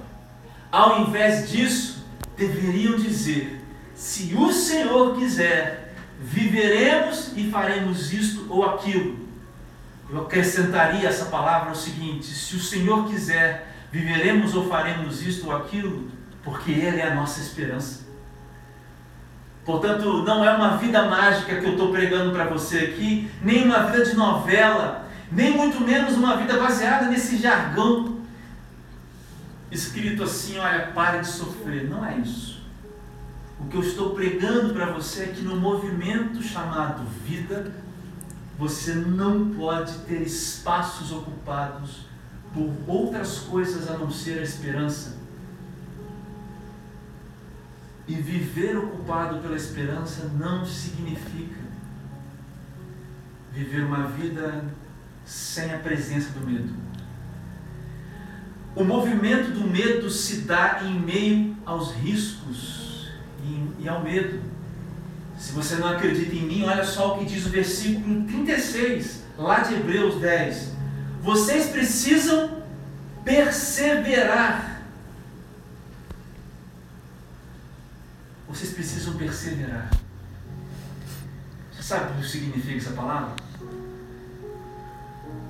Ao 0.70 1.02
invés 1.02 1.50
disso, 1.50 2.04
deveriam 2.36 2.96
dizer: 2.96 3.64
se 3.94 4.34
o 4.34 4.52
Senhor 4.52 5.16
quiser, 5.16 5.83
viveremos 6.24 7.32
e 7.36 7.50
faremos 7.50 8.12
isto 8.12 8.46
ou 8.48 8.64
aquilo. 8.64 9.18
Eu 10.08 10.22
acrescentaria 10.22 11.06
essa 11.06 11.26
palavra 11.26 11.72
o 11.72 11.76
seguinte: 11.76 12.26
se 12.26 12.56
o 12.56 12.60
Senhor 12.60 13.06
quiser, 13.06 13.74
viveremos 13.92 14.54
ou 14.54 14.68
faremos 14.68 15.22
isto 15.22 15.46
ou 15.46 15.56
aquilo, 15.56 16.10
porque 16.42 16.70
Ele 16.70 17.00
é 17.00 17.08
a 17.08 17.14
nossa 17.14 17.40
esperança. 17.40 18.04
Portanto, 19.64 20.22
não 20.22 20.44
é 20.44 20.54
uma 20.54 20.76
vida 20.76 21.08
mágica 21.08 21.56
que 21.56 21.64
eu 21.64 21.72
estou 21.72 21.90
pregando 21.90 22.32
para 22.32 22.44
você 22.44 22.78
aqui, 22.78 23.30
nem 23.40 23.64
uma 23.64 23.84
vida 23.84 24.04
de 24.04 24.14
novela, 24.14 25.08
nem 25.30 25.56
muito 25.56 25.80
menos 25.80 26.14
uma 26.14 26.36
vida 26.36 26.58
baseada 26.58 27.06
nesse 27.06 27.36
jargão 27.36 28.14
escrito 29.70 30.22
assim: 30.22 30.58
olha, 30.58 30.86
pare 30.94 31.20
de 31.20 31.26
sofrer. 31.26 31.88
Não 31.88 32.04
é 32.04 32.16
isso. 32.18 32.53
O 33.64 33.68
que 33.68 33.76
eu 33.78 33.80
estou 33.80 34.10
pregando 34.10 34.74
para 34.74 34.92
você 34.92 35.22
é 35.22 35.26
que 35.28 35.40
no 35.40 35.56
movimento 35.56 36.42
chamado 36.42 37.02
vida, 37.26 37.72
você 38.58 38.94
não 38.94 39.54
pode 39.54 40.00
ter 40.00 40.20
espaços 40.20 41.10
ocupados 41.10 42.04
por 42.52 42.70
outras 42.86 43.38
coisas 43.38 43.90
a 43.90 43.96
não 43.96 44.10
ser 44.10 44.38
a 44.38 44.42
esperança. 44.42 45.16
E 48.06 48.14
viver 48.16 48.76
ocupado 48.76 49.38
pela 49.38 49.56
esperança 49.56 50.30
não 50.38 50.66
significa 50.66 51.58
viver 53.50 53.82
uma 53.82 54.08
vida 54.08 54.62
sem 55.24 55.72
a 55.72 55.78
presença 55.78 56.38
do 56.38 56.46
medo. 56.46 56.70
O 58.76 58.84
movimento 58.84 59.52
do 59.52 59.66
medo 59.66 60.10
se 60.10 60.42
dá 60.42 60.82
em 60.84 61.00
meio 61.00 61.56
aos 61.64 61.94
riscos 61.94 62.83
e, 63.78 63.88
ao 63.88 64.02
medo. 64.02 64.40
Se 65.38 65.52
você 65.52 65.76
não 65.76 65.88
acredita 65.88 66.34
em 66.34 66.46
mim, 66.46 66.64
olha 66.64 66.84
só 66.84 67.14
o 67.14 67.18
que 67.18 67.26
diz 67.26 67.44
o 67.46 67.50
versículo 67.50 68.24
36, 68.24 69.22
lá 69.36 69.60
de 69.60 69.74
Hebreus 69.74 70.20
10. 70.20 70.72
Vocês 71.22 71.66
precisam 71.70 72.62
perseverar. 73.24 74.82
Vocês 78.48 78.72
precisam 78.72 79.14
perseverar. 79.14 79.90
Você 81.72 81.82
sabe 81.82 82.12
o 82.12 82.22
que 82.22 82.28
significa 82.28 82.76
essa 82.76 82.92
palavra? 82.92 83.34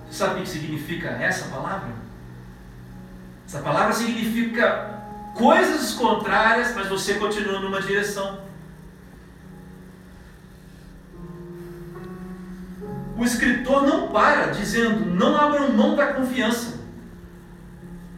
Você 0.09 0.19
sabe 0.19 0.41
o 0.41 0.43
que 0.43 0.49
significa 0.49 1.09
essa 1.11 1.49
palavra? 1.49 1.93
Essa 3.47 3.61
palavra 3.61 3.93
significa 3.93 5.04
coisas 5.35 5.93
contrárias, 5.93 6.75
mas 6.75 6.89
você 6.89 7.15
continua 7.15 7.61
numa 7.61 7.83
direção. 7.83 8.41
O 13.17 13.25
escritor 13.25 13.87
não 13.87 14.09
para 14.09 14.47
dizendo, 14.47 15.07
não 15.07 15.37
abram 15.37 15.73
mão 15.73 15.95
da 15.95 16.13
confiança. 16.15 16.81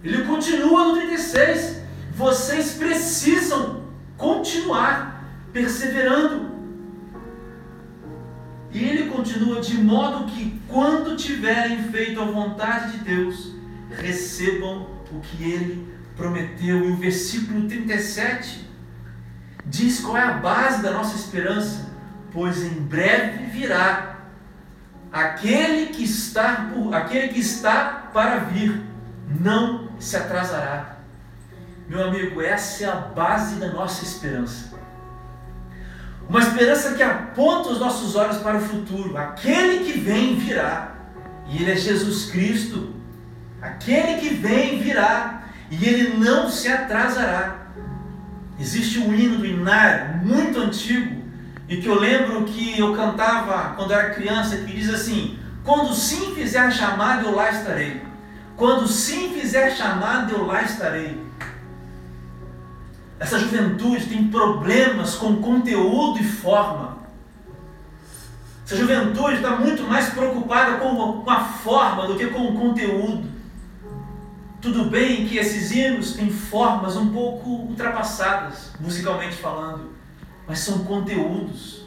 Ele 0.02 0.22
continua 0.24 0.84
no 0.84 0.94
36. 0.94 1.82
Vocês 2.12 2.74
precisam 2.74 3.82
continuar 4.16 5.24
perseverando. 5.52 6.54
E 8.72 8.84
ele 8.84 9.10
continua 9.10 9.60
de 9.60 9.78
modo 9.78 10.26
que, 10.26 10.60
quando 10.68 11.16
tiverem 11.16 11.84
feito 11.84 12.20
a 12.20 12.24
vontade 12.24 12.92
de 12.92 13.04
Deus, 13.04 13.54
recebam 13.90 14.86
o 15.10 15.20
que 15.20 15.50
ele 15.50 15.95
prometeu. 16.16 16.88
E 16.88 16.92
o 16.92 16.96
versículo 16.96 17.68
37 17.68 18.68
diz 19.64 20.00
qual 20.00 20.16
é 20.16 20.22
a 20.22 20.32
base 20.34 20.82
da 20.82 20.90
nossa 20.92 21.16
esperança: 21.16 21.92
pois 22.32 22.62
em 22.62 22.80
breve 22.80 23.46
virá 23.46 24.16
aquele 25.12 25.86
que 25.86 26.04
está 26.04 26.70
por, 26.72 26.94
aquele 26.94 27.28
que 27.28 27.40
está 27.40 28.10
para 28.12 28.38
vir, 28.38 28.82
não 29.40 29.88
se 29.98 30.16
atrasará. 30.16 30.96
Meu 31.88 32.02
amigo, 32.02 32.42
essa 32.42 32.84
é 32.84 32.88
a 32.88 32.96
base 32.96 33.56
da 33.56 33.68
nossa 33.68 34.04
esperança. 34.04 34.76
Uma 36.28 36.40
esperança 36.40 36.94
que 36.94 37.02
aponta 37.02 37.68
os 37.68 37.78
nossos 37.78 38.16
olhos 38.16 38.38
para 38.38 38.58
o 38.58 38.60
futuro. 38.60 39.16
Aquele 39.16 39.84
que 39.84 39.98
vem 40.00 40.36
virá. 40.36 40.96
E 41.48 41.62
ele 41.62 41.70
é 41.70 41.76
Jesus 41.76 42.30
Cristo. 42.30 42.92
Aquele 43.62 44.20
que 44.20 44.34
vem 44.34 44.80
virá. 44.80 45.44
E 45.70 45.84
ele 45.84 46.16
não 46.16 46.48
se 46.48 46.68
atrasará. 46.68 47.66
Existe 48.58 48.98
um 48.98 49.12
hino 49.14 49.38
do 49.38 49.46
Inário, 49.46 50.24
muito 50.24 50.58
antigo, 50.60 51.22
e 51.68 51.76
que 51.76 51.86
eu 51.86 51.98
lembro 51.98 52.44
que 52.44 52.78
eu 52.78 52.94
cantava 52.94 53.74
quando 53.74 53.92
era 53.92 54.14
criança, 54.14 54.56
que 54.56 54.72
diz 54.72 54.88
assim: 54.88 55.38
Quando 55.64 55.92
sim 55.94 56.34
fizer 56.34 56.70
chamada, 56.70 57.22
eu 57.22 57.34
lá 57.34 57.50
estarei. 57.50 58.00
Quando 58.56 58.88
sim 58.88 59.38
fizer 59.38 59.70
chamada, 59.70 60.32
eu 60.32 60.46
lá 60.46 60.62
estarei. 60.62 61.26
Essa 63.18 63.38
juventude 63.38 64.06
tem 64.06 64.28
problemas 64.28 65.14
com 65.14 65.36
conteúdo 65.36 66.20
e 66.20 66.24
forma. 66.24 66.96
Essa 68.64 68.76
juventude 68.76 69.36
está 69.36 69.56
muito 69.56 69.82
mais 69.84 70.08
preocupada 70.10 70.78
com 70.78 71.24
a 71.28 71.40
forma 71.40 72.06
do 72.06 72.16
que 72.16 72.26
com 72.26 72.48
o 72.48 72.58
conteúdo. 72.58 73.35
Tudo 74.66 74.86
bem 74.90 75.28
que 75.28 75.38
esses 75.38 75.70
hinos 75.70 76.14
têm 76.14 76.28
formas 76.28 76.96
um 76.96 77.12
pouco 77.12 77.48
ultrapassadas, 77.48 78.72
musicalmente 78.80 79.36
falando, 79.36 79.92
mas 80.44 80.58
são 80.58 80.80
conteúdos. 80.80 81.86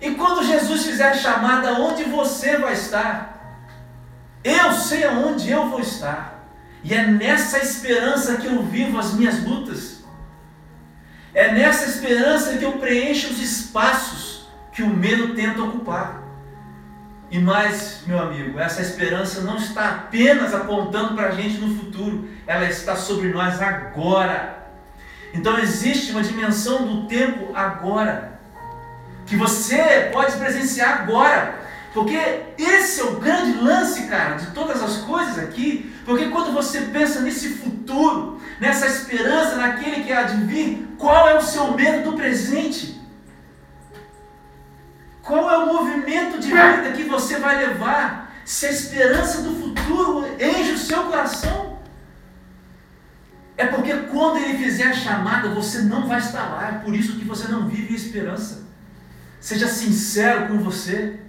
E 0.00 0.12
quando 0.12 0.42
Jesus 0.42 0.86
fizer 0.86 1.10
a 1.10 1.14
chamada, 1.14 1.74
onde 1.82 2.04
você 2.04 2.56
vai 2.56 2.72
estar? 2.72 3.60
Eu 4.42 4.72
sei 4.72 5.04
aonde 5.04 5.50
eu 5.50 5.68
vou 5.68 5.80
estar. 5.80 6.48
E 6.82 6.94
é 6.94 7.06
nessa 7.06 7.58
esperança 7.58 8.38
que 8.38 8.46
eu 8.46 8.62
vivo 8.62 8.98
as 8.98 9.12
minhas 9.12 9.44
lutas. 9.44 10.02
É 11.34 11.52
nessa 11.52 11.84
esperança 11.84 12.56
que 12.56 12.64
eu 12.64 12.78
preencho 12.78 13.28
os 13.28 13.42
espaços 13.42 14.48
que 14.72 14.82
o 14.82 14.88
medo 14.88 15.34
tenta 15.34 15.62
ocupar. 15.62 16.17
E 17.30 17.38
mais, 17.38 18.00
meu 18.06 18.18
amigo, 18.18 18.58
essa 18.58 18.80
esperança 18.80 19.42
não 19.42 19.56
está 19.56 19.90
apenas 19.90 20.54
apontando 20.54 21.14
para 21.14 21.28
a 21.28 21.30
gente 21.32 21.58
no 21.58 21.76
futuro, 21.76 22.28
ela 22.46 22.64
está 22.64 22.96
sobre 22.96 23.28
nós 23.28 23.60
agora. 23.60 24.66
Então 25.34 25.58
existe 25.58 26.12
uma 26.12 26.22
dimensão 26.22 26.86
do 26.86 27.06
tempo 27.06 27.54
agora, 27.54 28.40
que 29.26 29.36
você 29.36 30.08
pode 30.10 30.36
presenciar 30.36 31.02
agora. 31.02 31.68
Porque 31.92 32.18
esse 32.56 33.00
é 33.00 33.04
o 33.04 33.16
grande 33.16 33.58
lance, 33.58 34.06
cara, 34.06 34.36
de 34.36 34.46
todas 34.52 34.82
as 34.82 34.98
coisas 34.98 35.38
aqui. 35.38 35.94
Porque 36.04 36.26
quando 36.28 36.52
você 36.52 36.82
pensa 36.82 37.20
nesse 37.20 37.50
futuro, 37.50 38.40
nessa 38.60 38.86
esperança, 38.86 39.56
naquele 39.56 40.04
que 40.04 40.12
há 40.12 40.22
de 40.22 40.44
vir, 40.44 40.88
qual 40.96 41.28
é 41.28 41.36
o 41.36 41.42
seu 41.42 41.72
medo 41.72 42.10
do 42.10 42.16
presente? 42.16 42.97
Qual 45.28 45.50
é 45.50 45.58
o 45.58 45.66
movimento 45.66 46.38
de 46.38 46.48
vida 46.48 46.92
que 46.96 47.04
você 47.04 47.38
vai 47.38 47.58
levar 47.58 48.32
se 48.46 48.64
a 48.64 48.70
esperança 48.70 49.42
do 49.42 49.54
futuro 49.56 50.26
enche 50.40 50.72
o 50.72 50.78
seu 50.78 51.02
coração? 51.02 51.78
É 53.54 53.66
porque 53.66 53.92
quando 54.10 54.38
ele 54.38 54.56
fizer 54.56 54.84
a 54.84 54.94
chamada, 54.94 55.50
você 55.50 55.80
não 55.82 56.08
vai 56.08 56.18
estar 56.18 56.48
lá. 56.48 56.68
É 56.68 56.78
por 56.78 56.94
isso 56.94 57.18
que 57.18 57.26
você 57.26 57.46
não 57.46 57.68
vive 57.68 57.94
esperança. 57.94 58.62
Seja 59.38 59.68
sincero 59.68 60.48
com 60.48 60.60
você. 60.60 61.20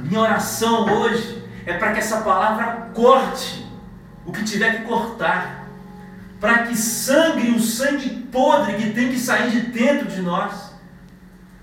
Minha 0.00 0.22
oração 0.22 0.92
hoje 0.92 1.40
é 1.64 1.74
para 1.74 1.92
que 1.92 2.00
essa 2.00 2.22
palavra 2.22 2.90
corte 2.92 3.64
o 4.26 4.32
que 4.32 4.42
tiver 4.42 4.78
que 4.78 4.88
cortar, 4.88 5.68
para 6.40 6.64
que 6.64 6.76
sangre 6.76 7.52
o 7.52 7.60
sangue 7.60 8.10
podre 8.32 8.74
que 8.74 8.90
tem 8.90 9.10
que 9.10 9.20
sair 9.20 9.52
de 9.52 9.60
dentro 9.60 10.08
de 10.08 10.20
nós, 10.20 10.71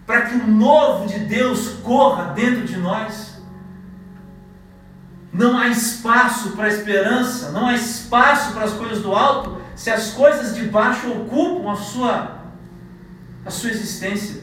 para 0.10 0.22
que 0.22 0.34
o 0.34 0.48
novo 0.48 1.08
de 1.08 1.20
Deus 1.20 1.76
corra 1.84 2.34
dentro 2.34 2.66
de 2.66 2.78
nós. 2.78 3.38
Não 5.32 5.56
há 5.56 5.68
espaço 5.68 6.54
para 6.54 6.68
esperança, 6.68 7.52
não 7.52 7.68
há 7.68 7.76
espaço 7.76 8.54
para 8.54 8.64
as 8.64 8.74
coisas 8.74 9.04
do 9.04 9.14
alto, 9.14 9.62
se 9.76 9.92
as 9.92 10.10
coisas 10.14 10.56
de 10.56 10.66
baixo 10.66 11.12
ocupam 11.12 11.72
a 11.72 11.76
sua, 11.76 12.40
a 13.46 13.52
sua 13.52 13.70
existência. 13.70 14.42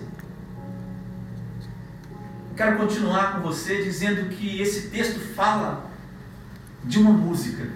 Quero 2.56 2.76
continuar 2.76 3.32
com 3.32 3.40
você 3.40 3.82
dizendo 3.82 4.28
que 4.28 4.62
esse 4.62 4.88
texto 4.90 5.18
fala 5.34 5.90
de 6.84 7.00
uma 7.00 7.10
música. 7.10 7.66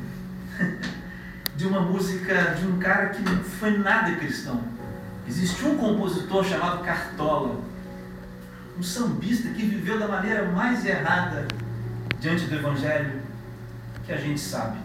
De 1.56 1.66
uma 1.66 1.80
música 1.80 2.54
de 2.58 2.66
um 2.66 2.78
cara 2.78 3.10
que 3.10 3.20
não 3.20 3.44
foi 3.44 3.76
nada 3.76 4.16
cristão. 4.16 4.62
Existe 5.28 5.62
um 5.66 5.76
compositor 5.76 6.42
chamado 6.42 6.82
Cartola, 6.82 7.60
um 8.78 8.82
sambista 8.82 9.48
que 9.50 9.64
viveu 9.64 9.98
da 9.98 10.08
maneira 10.08 10.50
mais 10.50 10.84
errada 10.84 11.46
diante 12.20 12.46
do 12.46 12.54
Evangelho 12.54 13.20
que 14.04 14.12
a 14.12 14.16
gente 14.16 14.40
sabe. 14.40 14.78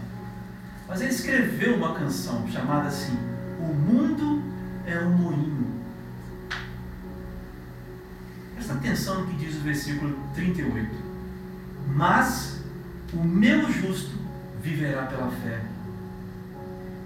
Mas 0.88 1.02
ele 1.02 1.12
escreveu 1.12 1.76
uma 1.76 1.95
canção 1.95 2.48
chamada 2.48 2.88
assim: 2.88 3.17
O 3.60 3.74
mundo 3.74 4.43
é 4.86 5.00
um 5.00 5.10
moinho 5.10 5.65
Presta 8.65 8.74
atenção 8.74 9.21
no 9.21 9.28
que 9.28 9.45
diz 9.45 9.56
o 9.58 9.60
versículo 9.60 10.17
38. 10.34 10.89
Mas 11.93 12.62
o 13.13 13.24
meu 13.24 13.71
justo 13.71 14.17
viverá 14.60 15.04
pela 15.04 15.30
fé. 15.30 15.62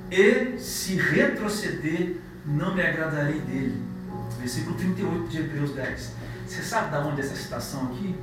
E 0.10 0.58
se 0.58 0.96
retroceder, 0.96 2.16
não 2.46 2.74
me 2.74 2.82
agradarei 2.82 3.42
dele. 3.42 3.82
Versículo 4.40 4.78
38 4.78 5.28
de 5.28 5.40
Hebreus 5.40 5.72
10. 5.72 6.14
Você 6.50 6.64
sabe 6.64 6.90
de 6.90 7.08
onde 7.08 7.22
é 7.22 7.24
essa 7.24 7.36
citação 7.36 7.84
aqui? 7.84 8.16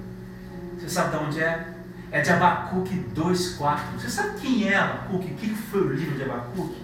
Você 0.76 0.88
sabe 0.88 1.16
de 1.16 1.24
onde 1.24 1.40
é? 1.40 1.64
É 2.10 2.20
de 2.20 2.30
Abacuque 2.30 3.06
2,4. 3.14 3.78
Você 3.96 4.10
sabe 4.10 4.40
quem 4.40 4.68
é 4.68 4.74
Abacuque? 4.74 5.30
O 5.30 5.34
que 5.36 5.54
foi 5.54 5.80
o 5.82 5.92
livro 5.92 6.16
de 6.16 6.24
Abacuque? 6.24 6.82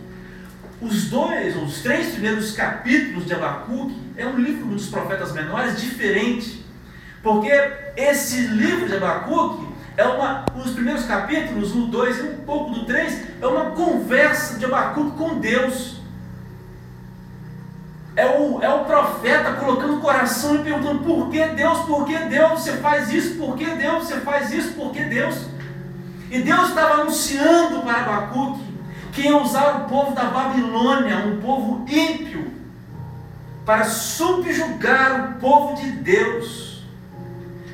Os 0.80 1.10
dois, 1.10 1.56
ou 1.56 1.64
os 1.64 1.82
três 1.82 2.12
primeiros 2.12 2.52
capítulos 2.52 3.26
de 3.26 3.34
Abacuque 3.34 4.00
é 4.16 4.24
um 4.24 4.36
livro 4.36 4.66
dos 4.66 4.88
profetas 4.88 5.32
menores 5.32 5.80
diferente. 5.80 6.64
Porque 7.24 7.50
esse 7.96 8.42
livro 8.42 8.86
de 8.86 8.94
Abacuque 8.94 9.66
é 9.96 10.04
uma, 10.04 10.44
os 10.54 10.70
primeiros 10.70 11.04
capítulos, 11.06 11.74
o 11.74 11.88
2 11.88 12.18
e 12.18 12.22
um 12.22 12.36
pouco 12.44 12.72
do 12.72 12.84
3, 12.84 13.42
é 13.42 13.46
uma 13.48 13.72
conversa 13.72 14.60
de 14.60 14.64
Abacuque 14.64 15.16
com 15.16 15.40
Deus. 15.40 16.00
É 18.14 18.26
o, 18.26 18.62
é 18.62 18.72
o 18.72 18.84
profeta 18.84 19.41
colocando 19.72 19.96
o 19.96 20.00
coração 20.00 20.56
e 20.56 20.58
perguntando: 20.58 21.00
por 21.00 21.30
que 21.30 21.44
Deus, 21.48 21.78
por 21.80 22.04
que 22.04 22.16
Deus 22.16 22.60
você 22.60 22.72
faz 22.78 23.12
isso, 23.12 23.36
por 23.36 23.56
que 23.56 23.66
Deus 23.66 24.04
você 24.04 24.20
faz 24.20 24.52
isso, 24.52 24.72
por 24.74 24.92
que 24.92 25.02
Deus? 25.04 25.46
E 26.30 26.40
Deus 26.40 26.68
estava 26.68 27.02
anunciando 27.02 27.82
para 27.82 28.00
Abacuque 28.00 28.72
que 29.12 29.22
ia 29.22 29.36
usar 29.36 29.82
o 29.82 29.88
povo 29.88 30.14
da 30.14 30.24
Babilônia, 30.24 31.18
um 31.18 31.40
povo 31.40 31.84
ímpio, 31.86 32.50
para 33.66 33.84
subjugar 33.84 35.32
o 35.32 35.40
povo 35.40 35.76
de 35.80 35.90
Deus. 35.90 36.82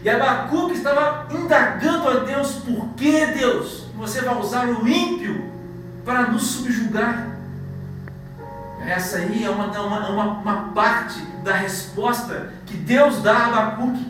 E 0.03 0.11
Abacuque 0.11 0.75
estava 0.75 1.29
indagando 1.31 2.09
a 2.09 2.15
Deus, 2.25 2.53
por 2.53 2.89
que 2.97 3.27
Deus? 3.27 3.89
você 3.99 4.21
vai 4.23 4.39
usar 4.39 4.69
o 4.69 4.89
ímpio 4.89 5.51
para 6.05 6.29
nos 6.29 6.47
subjugar. 6.47 7.38
Essa 8.87 9.19
aí 9.19 9.45
é 9.45 9.51
uma, 9.51 9.67
uma, 9.67 10.09
uma, 10.09 10.25
uma 10.41 10.73
parte 10.73 11.21
da 11.43 11.55
resposta 11.55 12.53
que 12.67 12.77
Deus 12.77 13.23
dá 13.23 13.37
a 13.37 13.47
Abacuque. 13.47 14.07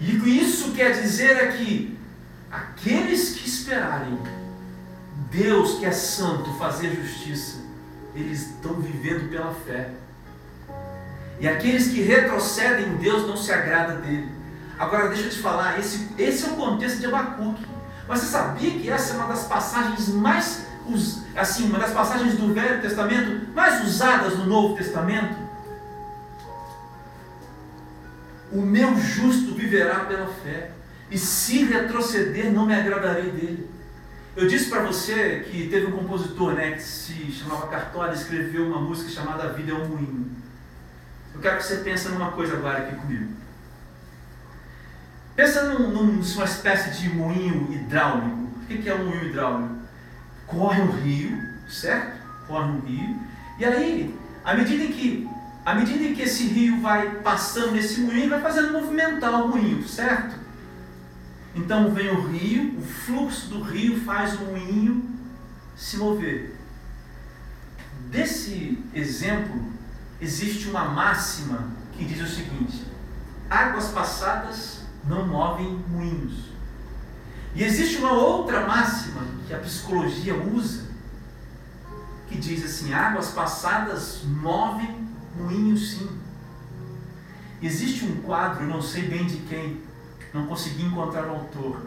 E 0.00 0.40
isso 0.40 0.72
quer 0.72 0.92
dizer 0.92 1.36
é 1.36 1.52
que 1.52 1.98
aqueles 2.50 3.36
que 3.36 3.48
esperarem 3.48 4.18
Deus 5.30 5.78
que 5.78 5.86
é 5.86 5.92
santo 5.92 6.52
fazer 6.54 6.94
justiça, 6.94 7.60
eles 8.14 8.50
estão 8.50 8.74
vivendo 8.74 9.30
pela 9.30 9.54
fé. 9.54 9.90
E 11.40 11.48
aqueles 11.48 11.88
que 11.88 12.02
retrocedem 12.02 12.86
em 12.86 12.96
Deus 12.96 13.26
não 13.26 13.36
se 13.36 13.50
agrada 13.50 13.94
dele. 13.96 14.30
Agora 14.78 15.08
deixa 15.08 15.24
eu 15.24 15.30
te 15.30 15.38
falar, 15.38 15.78
esse, 15.78 16.08
esse 16.18 16.44
é 16.44 16.48
o 16.48 16.56
contexto 16.56 16.98
de 16.98 17.06
Abacuque. 17.06 17.66
Mas 18.06 18.20
você 18.20 18.26
sabia 18.26 18.70
que 18.72 18.90
essa 18.90 19.14
é 19.14 19.16
uma 19.16 19.28
das 19.28 19.44
passagens 19.44 20.08
mais, 20.08 20.66
assim, 21.34 21.64
uma 21.64 21.78
das 21.78 21.92
passagens 21.92 22.36
do 22.36 22.52
Velho 22.52 22.80
Testamento 22.80 23.52
mais 23.54 23.84
usadas 23.84 24.36
no 24.38 24.46
Novo 24.46 24.76
Testamento? 24.76 25.36
O 28.50 28.60
meu 28.60 28.96
justo 28.98 29.54
viverá 29.54 30.00
pela 30.00 30.26
fé, 30.26 30.72
e 31.12 31.18
se 31.18 31.64
retroceder, 31.64 32.50
não 32.50 32.64
me 32.64 32.74
agradarei 32.74 33.30
dele. 33.30 33.70
Eu 34.34 34.48
disse 34.48 34.70
para 34.70 34.82
você 34.82 35.40
que 35.40 35.68
teve 35.68 35.86
um 35.86 35.92
compositor 35.92 36.54
né, 36.54 36.72
que 36.72 36.82
se 36.82 37.30
chamava 37.32 37.66
Cartola, 37.66 38.14
escreveu 38.14 38.66
uma 38.66 38.80
música 38.80 39.10
chamada 39.10 39.44
A 39.44 39.48
Vida 39.48 39.72
é 39.72 39.74
um 39.74 39.88
Moinho. 39.88 40.30
Eu 41.34 41.40
quero 41.40 41.58
que 41.58 41.64
você 41.64 41.76
pense 41.76 42.08
numa 42.08 42.32
coisa 42.32 42.54
agora 42.54 42.78
aqui 42.78 42.96
comigo. 42.96 43.30
Pensa 45.36 45.68
num, 45.68 45.90
numa 45.90 46.44
espécie 46.44 46.98
de 46.98 47.10
moinho 47.10 47.70
hidráulico. 47.72 48.48
O 48.60 48.66
que 48.66 48.88
é 48.88 48.94
um 48.94 49.06
moinho 49.06 49.24
hidráulico? 49.28 49.81
Corre 50.52 50.82
um 50.82 50.90
rio, 50.90 51.38
certo? 51.68 52.20
Corre 52.46 52.70
um 52.70 52.80
rio. 52.80 53.16
E 53.58 53.64
aí, 53.64 54.14
à 54.44 54.54
medida 54.54 54.84
que, 54.92 55.28
à 55.64 55.74
medida 55.74 56.14
que 56.14 56.22
esse 56.22 56.44
rio 56.44 56.80
vai 56.80 57.08
passando 57.20 57.72
nesse 57.72 58.00
moinho, 58.00 58.28
vai 58.28 58.40
fazendo 58.40 58.72
movimentar 58.72 59.32
o 59.44 59.48
moinho, 59.48 59.86
certo? 59.88 60.36
Então 61.54 61.92
vem 61.92 62.10
o 62.10 62.28
rio, 62.28 62.78
o 62.78 62.82
fluxo 62.82 63.48
do 63.48 63.62
rio 63.62 64.00
faz 64.04 64.34
o 64.34 64.44
moinho 64.44 65.08
se 65.76 65.96
mover. 65.96 66.56
Desse 68.10 68.78
exemplo, 68.94 69.62
existe 70.20 70.68
uma 70.68 70.84
máxima 70.84 71.70
que 71.92 72.04
diz 72.04 72.20
o 72.20 72.26
seguinte: 72.26 72.84
águas 73.48 73.88
passadas 73.88 74.82
não 75.06 75.26
movem 75.26 75.78
moinhos. 75.88 76.51
E 77.54 77.62
existe 77.62 77.98
uma 77.98 78.12
outra 78.12 78.66
máxima 78.66 79.22
que 79.46 79.54
a 79.54 79.58
psicologia 79.58 80.34
usa, 80.34 80.84
que 82.28 82.38
diz 82.38 82.64
assim: 82.64 82.92
águas 82.92 83.30
passadas 83.30 84.22
movem 84.24 84.88
moinhos 85.36 85.92
sim. 85.92 86.08
Existe 87.62 88.04
um 88.04 88.22
quadro, 88.22 88.66
não 88.66 88.82
sei 88.82 89.02
bem 89.02 89.26
de 89.26 89.36
quem, 89.36 89.80
não 90.32 90.46
consegui 90.46 90.84
encontrar 90.84 91.26
o 91.28 91.32
autor. 91.32 91.80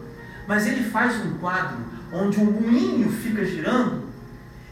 Mas 0.46 0.66
ele 0.66 0.88
faz 0.88 1.16
um 1.24 1.38
quadro 1.38 1.78
onde 2.12 2.38
o 2.38 2.44
moinho 2.44 3.10
fica 3.10 3.44
girando 3.44 4.06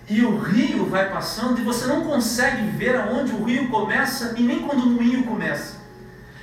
e 0.09 0.25
o 0.25 0.39
rio 0.39 0.87
vai 0.87 1.11
passando 1.11 1.61
e 1.61 1.65
você 1.65 1.87
não 1.87 2.05
consegue 2.05 2.69
ver 2.77 2.97
aonde 2.97 3.33
o 3.33 3.43
rio 3.43 3.69
começa 3.69 4.35
e 4.37 4.43
nem 4.43 4.61
quando 4.61 4.85
o 4.85 4.91
moinho 4.91 5.25
começa. 5.25 5.83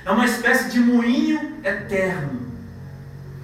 É 0.04 0.10
uma 0.10 0.24
espécie 0.24 0.70
de 0.70 0.80
moinho 0.80 1.58
eterno. 1.64 2.41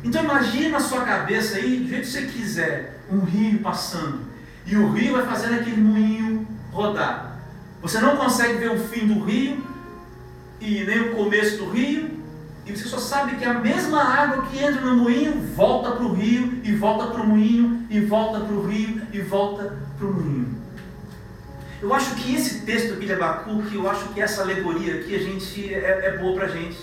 Então 0.05 0.23
imagine 0.23 0.69
na 0.69 0.81
sua 0.81 1.03
cabeça 1.03 1.57
aí, 1.57 1.81
do 1.81 1.89
jeito 1.89 2.03
que 2.03 2.11
você 2.11 2.23
quiser, 2.27 3.01
um 3.11 3.21
rio 3.21 3.59
passando. 3.61 4.21
E 4.67 4.77
o 4.77 4.93
rio 4.93 5.15
vai 5.15 5.27
fazendo 5.27 5.55
aquele 5.55 5.81
moinho 5.81 6.47
rodar. 6.73 7.39
Você 7.83 8.01
não 8.01 8.17
consegue 8.17 8.59
ver 8.59 8.71
o 8.71 8.79
fim 8.79 9.07
do 9.07 9.25
rio 9.25 9.65
e 10.61 10.85
nem 10.85 11.01
o 11.01 11.17
começo 11.17 11.57
do 11.59 11.71
rio, 11.71 12.19
e 12.67 12.77
você 12.77 12.85
só 12.87 12.99
sabe 12.99 13.37
que 13.37 13.45
a 13.45 13.55
mesma 13.55 14.03
água 14.03 14.47
que 14.47 14.59
entra 14.59 14.81
no 14.83 14.97
moinho 14.97 15.41
volta 15.55 15.93
para 15.93 16.05
o 16.05 16.13
rio, 16.13 16.61
e 16.63 16.73
volta 16.75 17.07
para 17.07 17.23
o 17.23 17.27
moinho, 17.27 17.87
e 17.89 18.01
volta 18.01 18.41
para 18.41 18.55
o 18.55 18.67
rio, 18.67 19.01
e 19.13 19.21
volta 19.21 19.79
para 19.97 20.07
o 20.07 20.13
moinho. 20.13 20.59
Eu 21.81 21.95
acho 21.95 22.15
que 22.17 22.35
esse 22.35 22.67
texto 22.67 22.95
aqui 22.95 23.07
de 23.07 23.13
Abacuque, 23.13 23.75
eu 23.75 23.89
acho 23.89 24.09
que 24.09 24.21
essa 24.21 24.43
alegoria 24.43 24.97
aqui 24.97 25.15
a 25.15 25.19
gente, 25.19 25.73
é, 25.73 26.07
é 26.07 26.19
boa 26.19 26.35
para 26.35 26.47
a 26.47 26.49
gente. 26.49 26.79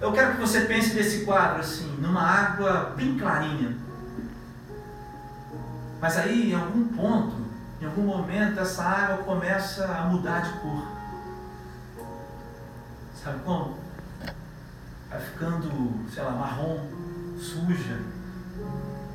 Eu 0.00 0.12
quero 0.12 0.34
que 0.34 0.40
você 0.40 0.60
pense 0.60 0.94
nesse 0.94 1.24
quadro 1.24 1.60
assim, 1.60 1.96
numa 1.98 2.22
água 2.22 2.94
bem 2.96 3.18
clarinha. 3.18 3.76
Mas 6.00 6.16
aí, 6.16 6.52
em 6.52 6.54
algum 6.54 6.84
ponto, 6.88 7.44
em 7.80 7.86
algum 7.86 8.02
momento, 8.02 8.60
essa 8.60 8.84
água 8.84 9.24
começa 9.24 9.84
a 9.86 10.02
mudar 10.04 10.40
de 10.40 10.52
cor. 10.60 10.86
Sabe 13.22 13.40
como? 13.44 13.76
Vai 15.10 15.20
ficando, 15.20 16.08
sei 16.08 16.22
lá, 16.22 16.30
marrom, 16.30 16.78
suja, 17.40 18.00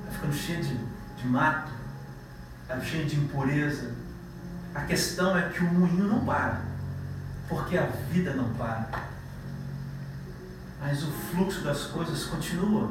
vai 0.04 0.14
ficando 0.14 0.34
cheia 0.34 0.62
de, 0.62 0.78
de 1.18 1.28
mato, 1.28 1.72
vai 2.68 2.82
cheia 2.82 3.06
de 3.06 3.16
impureza. 3.16 3.92
A 4.76 4.82
questão 4.82 5.38
é 5.38 5.48
que 5.50 5.64
o 5.64 5.74
moinho 5.74 6.06
não 6.06 6.26
para, 6.26 6.60
porque 7.48 7.78
a 7.78 7.86
vida 8.12 8.34
não 8.34 8.50
para. 8.56 9.13
Mas 10.84 11.02
o 11.02 11.08
fluxo 11.08 11.62
das 11.62 11.86
coisas 11.86 12.26
continua. 12.26 12.90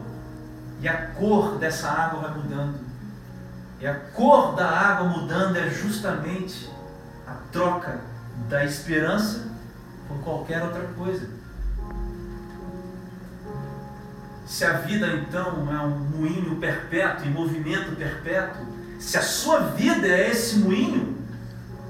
E 0.81 0.89
a 0.89 1.09
cor 1.09 1.59
dessa 1.59 1.89
água 1.89 2.23
vai 2.23 2.39
mudando. 2.39 2.81
E 3.79 3.87
a 3.87 3.95
cor 3.95 4.55
da 4.55 4.67
água 4.67 5.09
mudando 5.09 5.57
é 5.57 5.69
justamente 5.69 6.71
a 7.27 7.35
troca 7.53 8.01
da 8.49 8.65
esperança 8.65 9.47
por 10.09 10.19
qualquer 10.23 10.63
outra 10.63 10.85
coisa. 10.97 11.29
Se 14.47 14.65
a 14.65 14.73
vida 14.79 15.07
então 15.09 15.69
é 15.71 15.79
um 15.81 15.99
moinho 15.99 16.57
perpétuo, 16.57 17.27
em 17.27 17.31
movimento 17.31 17.95
perpétuo, 17.95 18.67
se 18.99 19.19
a 19.19 19.23
sua 19.23 19.61
vida 19.61 20.07
é 20.07 20.31
esse 20.31 20.59
moinho, 20.61 21.19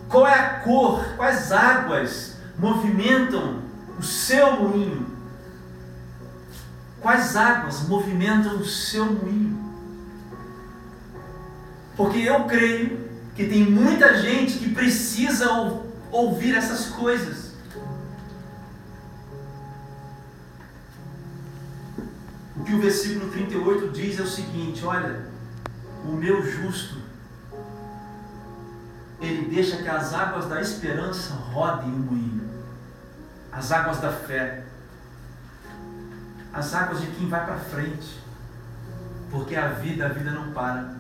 qual 0.09 0.27
é 0.27 0.35
a 0.35 0.61
cor, 0.61 1.05
quais 1.17 1.53
águas 1.53 2.37
movimentam 2.59 3.63
o 3.99 4.03
seu 4.03 4.61
moinho? 4.61 5.12
Quais 7.03 7.35
águas 7.35 7.83
movimentam 7.89 8.59
o 8.59 8.65
seu 8.65 9.05
moinho? 9.05 9.61
Porque 11.97 12.21
eu 12.21 12.45
creio 12.45 13.11
que 13.35 13.49
tem 13.49 13.69
muita 13.69 14.17
gente 14.19 14.59
que 14.59 14.73
precisa 14.73 15.51
ouvir 16.13 16.55
essas 16.55 16.87
coisas. 16.87 17.53
O 22.57 22.63
que 22.65 22.73
o 22.73 22.81
versículo 22.81 23.33
38 23.33 23.89
diz 23.89 24.21
é 24.21 24.23
o 24.23 24.27
seguinte: 24.27 24.85
olha, 24.85 25.27
o 26.05 26.13
meu 26.13 26.41
justo, 26.49 26.99
ele 29.21 29.49
deixa 29.53 29.79
que 29.79 29.89
as 29.89 30.15
águas 30.15 30.47
da 30.47 30.61
esperança 30.61 31.35
rodem 31.35 31.93
o 31.93 31.99
moinho, 31.99 32.49
as 33.51 33.73
águas 33.73 33.99
da 33.99 34.13
fé, 34.13 34.62
as 36.53 36.75
águas 36.75 37.01
de 37.01 37.07
quem 37.09 37.29
vai 37.29 37.45
para 37.45 37.57
frente, 37.57 38.21
porque 39.31 39.57
a 39.57 39.69
vida, 39.69 40.07
a 40.07 40.09
vida 40.09 40.31
não 40.31 40.53
para, 40.53 40.95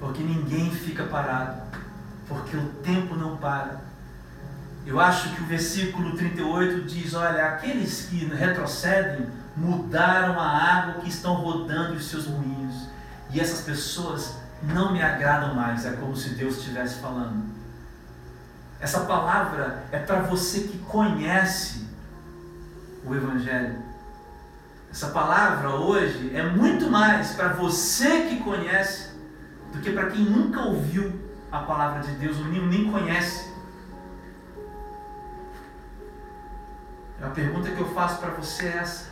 porque 0.00 0.22
ninguém 0.22 0.70
fica 0.72 1.04
parado, 1.04 1.62
porque 2.26 2.56
o 2.56 2.68
tempo 2.82 3.14
não 3.14 3.36
para. 3.36 3.80
Eu 4.86 5.00
acho 5.00 5.34
que 5.34 5.42
o 5.42 5.46
versículo 5.46 6.16
38 6.16 6.82
diz: 6.82 7.14
olha, 7.14 7.46
aqueles 7.46 8.06
que 8.06 8.24
retrocedem 8.26 9.26
mudaram 9.56 10.38
a 10.38 10.46
água 10.46 11.00
que 11.00 11.08
estão 11.08 11.34
rodando 11.34 11.94
os 11.94 12.06
seus 12.06 12.26
moinhos. 12.26 12.88
E 13.30 13.40
essas 13.40 13.62
pessoas 13.62 14.36
não 14.62 14.92
me 14.92 15.02
agradam 15.02 15.54
mais. 15.54 15.86
É 15.86 15.92
como 15.92 16.14
se 16.16 16.30
Deus 16.30 16.58
estivesse 16.58 17.00
falando. 17.00 17.44
Essa 18.80 19.00
palavra 19.00 19.84
é 19.90 19.98
para 19.98 20.20
você 20.20 20.60
que 20.60 20.78
conhece 20.78 21.86
o 23.04 23.14
Evangelho. 23.14 23.83
Essa 24.94 25.08
palavra 25.08 25.70
hoje 25.70 26.30
é 26.36 26.44
muito 26.44 26.88
mais 26.88 27.32
para 27.32 27.48
você 27.48 28.28
que 28.28 28.38
conhece 28.44 29.10
do 29.72 29.80
que 29.80 29.90
para 29.90 30.08
quem 30.08 30.20
nunca 30.20 30.60
ouviu 30.60 31.20
a 31.50 31.58
palavra 31.62 32.00
de 32.00 32.12
Deus 32.12 32.38
ou 32.38 32.44
nem, 32.44 32.92
conhece. 32.92 33.52
A 37.20 37.28
pergunta 37.30 37.72
que 37.72 37.80
eu 37.80 37.92
faço 37.92 38.20
para 38.20 38.30
você 38.30 38.66
é 38.66 38.76
essa: 38.76 39.10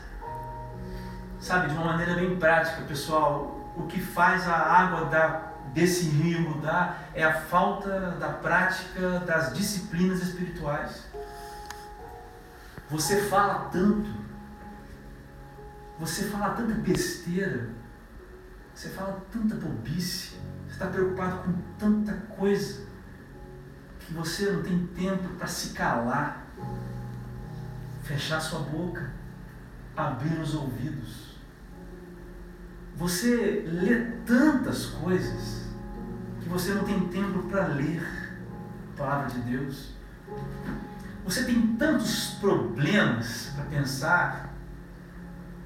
sabe, 1.41 1.71
de 1.71 1.75
uma 1.75 1.87
maneira 1.87 2.15
bem 2.15 2.37
prática, 2.37 2.83
pessoal, 2.83 3.73
o 3.77 3.83
que 3.89 4.01
faz 4.01 4.49
a 4.49 4.55
água 4.55 5.07
da, 5.07 5.51
desse 5.75 6.05
rio 6.05 6.43
mudar 6.43 7.09
é 7.13 7.25
a 7.25 7.35
falta 7.35 8.13
da 8.21 8.29
prática 8.29 9.19
das 9.27 9.53
disciplinas 9.53 10.23
espirituais. 10.23 11.11
Você 12.89 13.23
fala 13.23 13.69
tanto, 13.73 14.22
você 15.99 16.25
fala 16.25 16.51
tanta 16.51 16.75
besteira, 16.75 17.71
você 18.75 18.89
fala 18.89 19.25
tanta 19.31 19.55
bobice, 19.55 20.35
você 20.67 20.73
está 20.73 20.87
preocupado 20.87 21.43
com 21.43 21.53
tanta 21.79 22.13
coisa, 22.35 22.87
que 24.01 24.13
você 24.13 24.51
não 24.51 24.63
tem 24.63 24.87
tempo 24.89 25.29
para 25.39 25.47
se 25.47 25.71
calar, 25.71 26.47
fechar 28.03 28.41
sua 28.41 28.61
boca, 28.61 29.13
abrir 29.97 30.41
os 30.41 30.55
ouvidos. 30.55 31.37
Você 32.97 33.65
lê 33.67 34.01
tantas 34.27 34.87
coisas 34.87 35.67
que 36.41 36.49
você 36.49 36.75
não 36.75 36.85
tem 36.85 37.09
tempo 37.09 37.43
para 37.45 37.69
ler 37.69 38.03
a 38.95 38.99
palavra 38.99 39.31
de 39.31 39.41
Deus. 39.41 39.93
Você 41.25 41.45
tem 41.45 41.77
tantos 41.77 42.37
problemas 42.41 43.53
para 43.55 43.65
pensar 43.67 44.52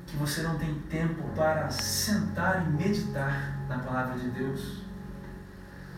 que 0.07 0.17
você 0.17 0.43
não 0.43 0.57
tem 0.57 0.73
tempo 0.89 1.23
para 1.35 1.69
sentar 1.69 2.65
e 2.67 2.71
meditar 2.71 3.59
na 3.69 3.79
palavra 3.79 4.17
de 4.19 4.31
Deus. 4.31 4.83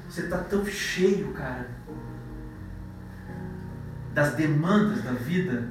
Você 0.08 0.22
está 0.22 0.38
tão 0.38 0.64
cheio, 0.64 1.32
cara, 1.34 1.68
das 4.14 4.34
demandas 4.34 5.02
da 5.04 5.12
vida, 5.12 5.68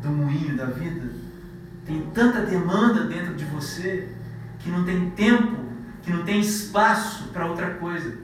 do 0.00 0.08
moinho 0.08 0.56
da 0.56 0.66
vida. 0.66 1.10
Tem 1.84 2.08
tanta 2.10 2.46
demanda 2.46 3.04
dentro 3.04 3.34
de 3.34 3.44
você 3.46 4.14
que 4.60 4.70
não 4.70 4.84
tem 4.84 5.10
tempo, 5.10 5.58
que 6.02 6.12
não 6.12 6.24
tem 6.24 6.40
espaço 6.40 7.28
para 7.28 7.46
outra 7.46 7.74
coisa. 7.74 8.16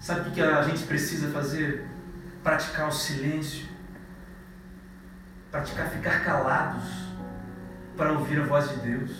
Sabe 0.00 0.28
o 0.28 0.32
que 0.32 0.40
a 0.40 0.62
gente 0.62 0.84
precisa 0.84 1.28
fazer? 1.28 1.86
Praticar 2.42 2.88
o 2.88 2.92
silêncio, 2.92 3.66
praticar 5.50 5.88
ficar 5.90 6.24
calados 6.24 7.05
para 7.96 8.12
ouvir 8.12 8.40
a 8.40 8.44
voz 8.44 8.68
de 8.70 8.76
Deus. 8.76 9.10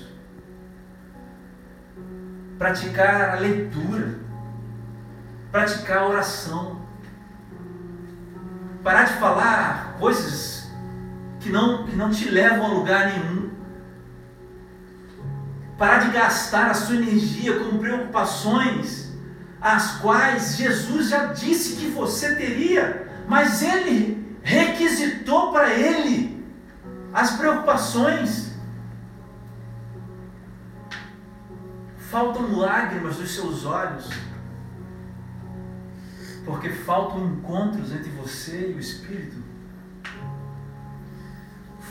Praticar 2.59 3.37
a 3.37 3.41
leitura. 3.41 4.19
Praticar 5.51 5.99
a 5.99 6.09
oração. 6.09 6.83
Parar 8.83 9.05
de 9.05 9.15
falar 9.15 9.97
coisas 9.99 10.71
que 11.41 11.51
não, 11.51 11.87
que 11.87 11.97
não 11.97 12.11
te 12.11 12.29
levam 12.29 12.67
a 12.67 12.75
lugar 12.75 13.13
nenhum. 13.13 13.51
Parar 15.79 15.99
de 15.99 16.11
gastar 16.11 16.71
a 16.71 16.75
sua 16.75 16.97
energia 16.97 17.59
com 17.59 17.79
preocupações 17.79 19.07
as 19.61 19.99
quais 19.99 20.57
Jesus 20.57 21.09
já 21.09 21.27
disse 21.27 21.77
que 21.77 21.89
você 21.89 22.37
teria, 22.37 23.09
mas 23.27 23.63
ele 23.63 24.37
requisitou 24.43 25.51
para 25.51 25.73
ele 25.73 26.45
as 27.13 27.33
preocupações 27.33 28.46
faltam 32.17 32.57
lágrimas 32.57 33.17
dos 33.17 33.31
seus 33.35 33.67
olhos, 33.67 34.09
porque 36.47 36.71
faltam 36.71 37.27
encontros 37.27 37.93
entre 37.93 38.09
você 38.13 38.71
e 38.71 38.73
o 38.73 38.81
Espírito. 38.81 39.37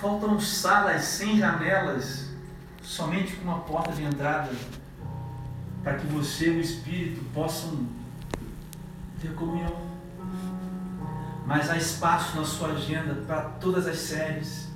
Faltam 0.02 0.40
salas 0.40 1.04
sem 1.04 1.38
janelas, 1.38 2.32
somente 2.82 3.36
com 3.36 3.44
uma 3.44 3.60
porta 3.60 3.92
de 3.92 4.02
entrada, 4.02 4.50
para 5.84 5.94
que 5.94 6.08
você 6.08 6.56
e 6.56 6.58
o 6.58 6.62
Espírito 6.62 7.24
possam 7.32 7.86
ter 9.22 9.32
comunhão. 9.36 9.80
Mas 11.46 11.70
há 11.70 11.78
espaço 11.78 12.36
na 12.36 12.44
sua 12.44 12.70
agenda 12.70 13.14
para 13.28 13.42
todas 13.42 13.86
as 13.86 14.00
séries, 14.00 14.70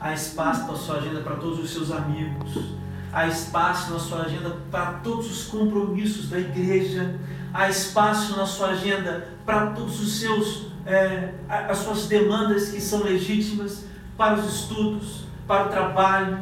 há 0.00 0.12
espaço 0.12 0.70
na 0.70 0.78
sua 0.78 0.98
agenda 0.98 1.22
para 1.22 1.34
todos 1.34 1.58
os 1.58 1.72
seus 1.72 1.90
amigos, 1.90 2.80
há 3.12 3.26
espaço 3.26 3.92
na 3.92 3.98
sua 3.98 4.22
agenda 4.22 4.56
para 4.70 4.94
todos 4.94 5.30
os 5.30 5.44
compromissos 5.44 6.30
da 6.30 6.38
igreja, 6.38 7.20
há 7.52 7.68
espaço 7.68 8.36
na 8.36 8.46
sua 8.46 8.68
agenda 8.68 9.28
para 9.44 9.66
todos 9.72 10.00
os 10.00 10.18
seus 10.18 10.72
é, 10.84 11.32
as 11.48 11.78
suas 11.78 12.06
demandas 12.06 12.70
que 12.70 12.80
são 12.80 13.04
legítimas 13.04 13.84
para 14.16 14.34
os 14.34 14.52
estudos, 14.52 15.24
para 15.46 15.66
o 15.66 15.68
trabalho, 15.68 16.38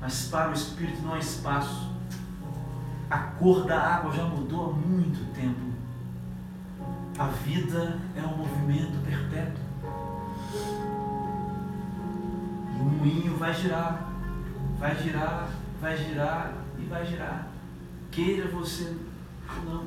mas 0.00 0.28
para 0.28 0.50
o 0.50 0.52
Espírito 0.52 1.00
não 1.02 1.14
há 1.14 1.18
espaço. 1.18 1.88
A 3.08 3.18
cor 3.18 3.64
da 3.64 3.80
água 3.80 4.12
já 4.12 4.24
mudou 4.24 4.70
há 4.70 4.72
muito 4.72 5.32
tempo. 5.34 5.70
A 7.18 7.26
vida 7.26 7.98
é 8.16 8.20
um 8.20 8.36
movimento 8.36 9.02
perpétuo. 9.04 9.64
E 12.76 12.80
o 12.80 12.84
moinho 12.84 13.36
vai 13.36 13.52
girar 13.52 14.09
vai 14.80 14.96
girar, 14.96 15.50
vai 15.78 15.96
girar 15.96 16.54
e 16.78 16.84
vai 16.86 17.06
girar. 17.06 17.48
Queira 18.10 18.48
você 18.48 18.96
ou 19.58 19.64
não. 19.74 19.86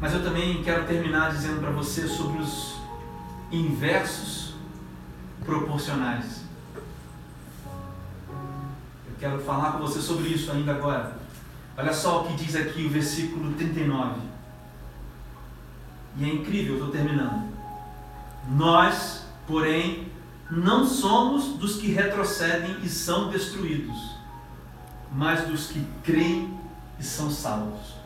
Mas 0.00 0.14
eu 0.14 0.22
também 0.22 0.62
quero 0.62 0.86
terminar 0.86 1.32
dizendo 1.32 1.60
para 1.60 1.70
você 1.70 2.06
sobre 2.06 2.40
os 2.40 2.76
inversos 3.50 4.54
proporcionais. 5.44 6.44
Eu 9.08 9.16
quero 9.18 9.40
falar 9.40 9.72
com 9.72 9.78
você 9.78 10.00
sobre 10.00 10.28
isso 10.28 10.52
ainda 10.52 10.72
agora. 10.72 11.18
Olha 11.76 11.92
só 11.92 12.22
o 12.22 12.28
que 12.28 12.44
diz 12.44 12.54
aqui 12.54 12.86
o 12.86 12.90
versículo 12.90 13.52
39. 13.54 14.20
E 16.18 16.24
é 16.24 16.28
incrível, 16.28 16.76
eu 16.76 16.86
estou 16.86 16.92
terminando. 16.92 17.45
Nós, 18.48 19.24
porém, 19.46 20.08
não 20.50 20.86
somos 20.86 21.58
dos 21.58 21.76
que 21.76 21.88
retrocedem 21.88 22.76
e 22.82 22.88
são 22.88 23.30
destruídos, 23.30 24.16
mas 25.12 25.46
dos 25.48 25.68
que 25.68 25.84
creem 26.04 26.56
e 26.98 27.02
são 27.02 27.30
salvos. 27.30 27.96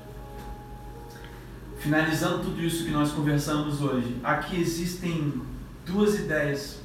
Finalizando 1.79 2.45
tudo 2.45 2.63
isso 2.63 2.85
que 2.85 2.91
nós 2.91 3.11
conversamos 3.13 3.81
hoje, 3.81 4.19
aqui 4.23 4.61
existem 4.61 5.43
duas 5.87 6.19
ideias 6.19 6.81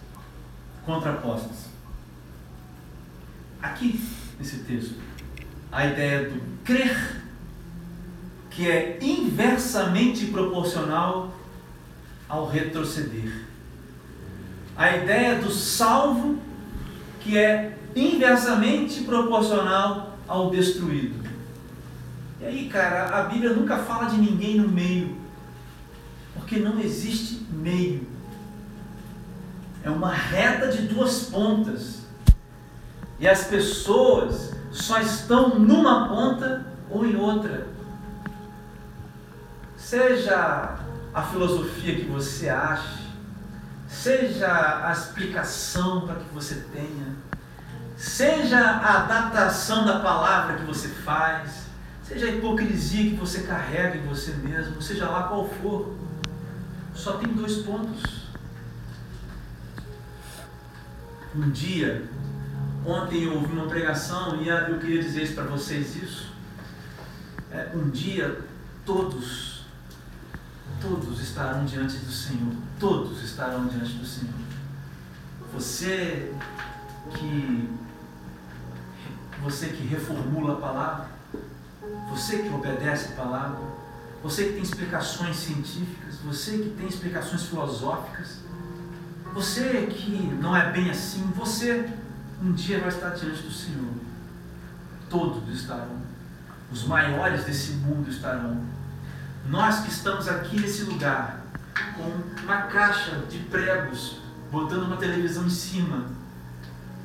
contrapostas. 0.86 1.66
Aqui, 3.62 4.00
nesse 4.38 4.60
texto, 4.60 4.96
a 5.72 5.86
ideia 5.86 6.30
do 6.30 6.42
crer, 6.64 7.24
que 8.50 8.70
é 8.70 8.98
inversamente 9.02 10.28
proporcional 10.28 11.35
ao 12.28 12.48
retroceder 12.48 13.46
a 14.76 14.98
ideia 14.98 15.40
do 15.40 15.50
salvo 15.52 16.38
que 17.22 17.38
é 17.38 17.78
inversamente 17.96 19.04
proporcional 19.04 20.18
ao 20.28 20.50
destruído. 20.50 21.26
E 22.42 22.46
aí, 22.46 22.70
cara, 22.70 23.18
a 23.18 23.24
Bíblia 23.24 23.54
nunca 23.54 23.78
fala 23.78 24.10
de 24.10 24.18
ninguém 24.18 24.60
no 24.60 24.68
meio, 24.68 25.16
porque 26.34 26.60
não 26.60 26.80
existe 26.80 27.46
meio. 27.52 28.06
É 29.82 29.90
uma 29.90 30.14
reta 30.14 30.68
de 30.68 30.88
duas 30.88 31.24
pontas. 31.24 32.06
E 33.18 33.28
as 33.28 33.46
pessoas 33.46 34.54
só 34.72 35.00
estão 35.00 35.58
numa 35.58 36.10
ponta 36.10 36.66
ou 36.90 37.06
em 37.06 37.16
outra. 37.16 37.68
Seja 39.78 40.85
a 41.16 41.22
filosofia 41.22 41.96
que 41.96 42.06
você 42.08 42.50
acha, 42.50 43.00
seja 43.88 44.86
a 44.86 44.92
explicação 44.92 46.06
para 46.06 46.16
que 46.16 46.34
você 46.34 46.56
tenha, 46.74 47.16
seja 47.96 48.60
a 48.60 49.04
adaptação 49.04 49.86
da 49.86 50.00
palavra 50.02 50.58
que 50.58 50.66
você 50.66 50.90
faz, 50.90 51.68
seja 52.04 52.26
a 52.26 52.30
hipocrisia 52.32 53.12
que 53.12 53.16
você 53.16 53.44
carrega 53.44 53.98
em 53.98 54.06
você 54.06 54.34
mesmo, 54.34 54.82
seja 54.82 55.10
lá 55.10 55.30
qual 55.30 55.48
for, 55.48 55.96
só 56.94 57.14
tem 57.14 57.32
dois 57.32 57.60
pontos. 57.60 58.26
Um 61.34 61.50
dia, 61.50 62.10
ontem 62.86 63.24
eu 63.24 63.36
ouvi 63.36 63.54
uma 63.54 63.68
pregação 63.68 64.42
e 64.42 64.50
eu 64.50 64.80
queria 64.80 65.02
dizer 65.02 65.34
para 65.34 65.46
vocês 65.46 65.96
isso. 65.96 66.34
É, 67.52 67.70
um 67.74 67.90
dia 67.90 68.42
todos 68.86 69.55
todos 70.86 71.20
estarão 71.20 71.66
diante 71.66 71.98
do 71.98 72.12
Senhor. 72.12 72.54
Todos 72.80 73.24
estarão 73.24 73.66
diante 73.68 73.94
do 73.94 74.06
Senhor. 74.06 74.34
Você 75.54 76.32
que 77.12 77.70
você 79.42 79.68
que 79.70 79.86
reformula 79.86 80.54
a 80.54 80.62
palavra, 80.62 81.08
você 82.10 82.40
que 82.40 82.50
obedece 82.50 83.14
a 83.14 83.16
palavra, 83.16 83.60
você 84.24 84.46
que 84.46 84.54
tem 84.54 84.64
explicações 84.64 85.36
científicas, 85.36 86.16
você 86.24 86.58
que 86.58 86.70
tem 86.70 86.88
explicações 86.88 87.44
filosóficas, 87.44 88.40
você 89.34 89.88
que 89.88 90.18
não 90.42 90.56
é 90.56 90.72
bem 90.72 90.90
assim, 90.90 91.22
você 91.36 91.90
um 92.42 92.54
dia 92.54 92.80
vai 92.80 92.90
estar 92.90 93.10
diante 93.10 93.42
do 93.42 93.52
Senhor. 93.52 93.94
Todos 95.10 95.48
estarão. 95.54 96.02
Os 96.72 96.86
maiores 96.86 97.46
desse 97.46 97.74
mundo 97.74 98.10
estarão 98.10 98.64
nós 99.48 99.82
que 99.82 99.90
estamos 99.90 100.28
aqui 100.28 100.60
nesse 100.60 100.84
lugar, 100.84 101.42
com 101.96 102.44
uma 102.44 102.64
caixa 102.64 103.24
de 103.30 103.40
pregos, 103.40 104.20
botando 104.52 104.84
uma 104.84 104.98
televisão 104.98 105.46
em 105.46 105.50
cima, 105.50 106.06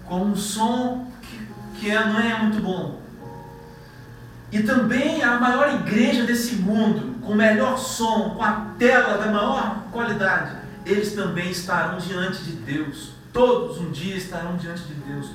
com 0.04 0.22
um 0.22 0.36
som 0.36 1.10
que, 1.22 1.48
que 1.78 1.90
é, 1.90 2.04
não 2.04 2.18
é 2.18 2.42
muito 2.42 2.60
bom. 2.62 3.00
E 4.52 4.62
também 4.62 5.22
a 5.22 5.38
maior 5.38 5.68
igreja 5.74 6.24
desse 6.24 6.56
mundo, 6.56 7.20
com 7.20 7.32
o 7.32 7.36
melhor 7.36 7.78
som, 7.78 8.30
com 8.30 8.42
a 8.42 8.66
tela 8.78 9.18
da 9.18 9.26
maior 9.26 9.84
qualidade, 9.92 10.56
eles 10.84 11.14
também 11.14 11.50
estarão 11.50 11.98
diante 11.98 12.42
de 12.42 12.52
Deus. 12.52 13.12
Todos 13.32 13.78
um 13.78 13.90
dia 13.90 14.16
estarão 14.16 14.56
diante 14.56 14.82
de 14.82 14.94
Deus. 14.94 15.30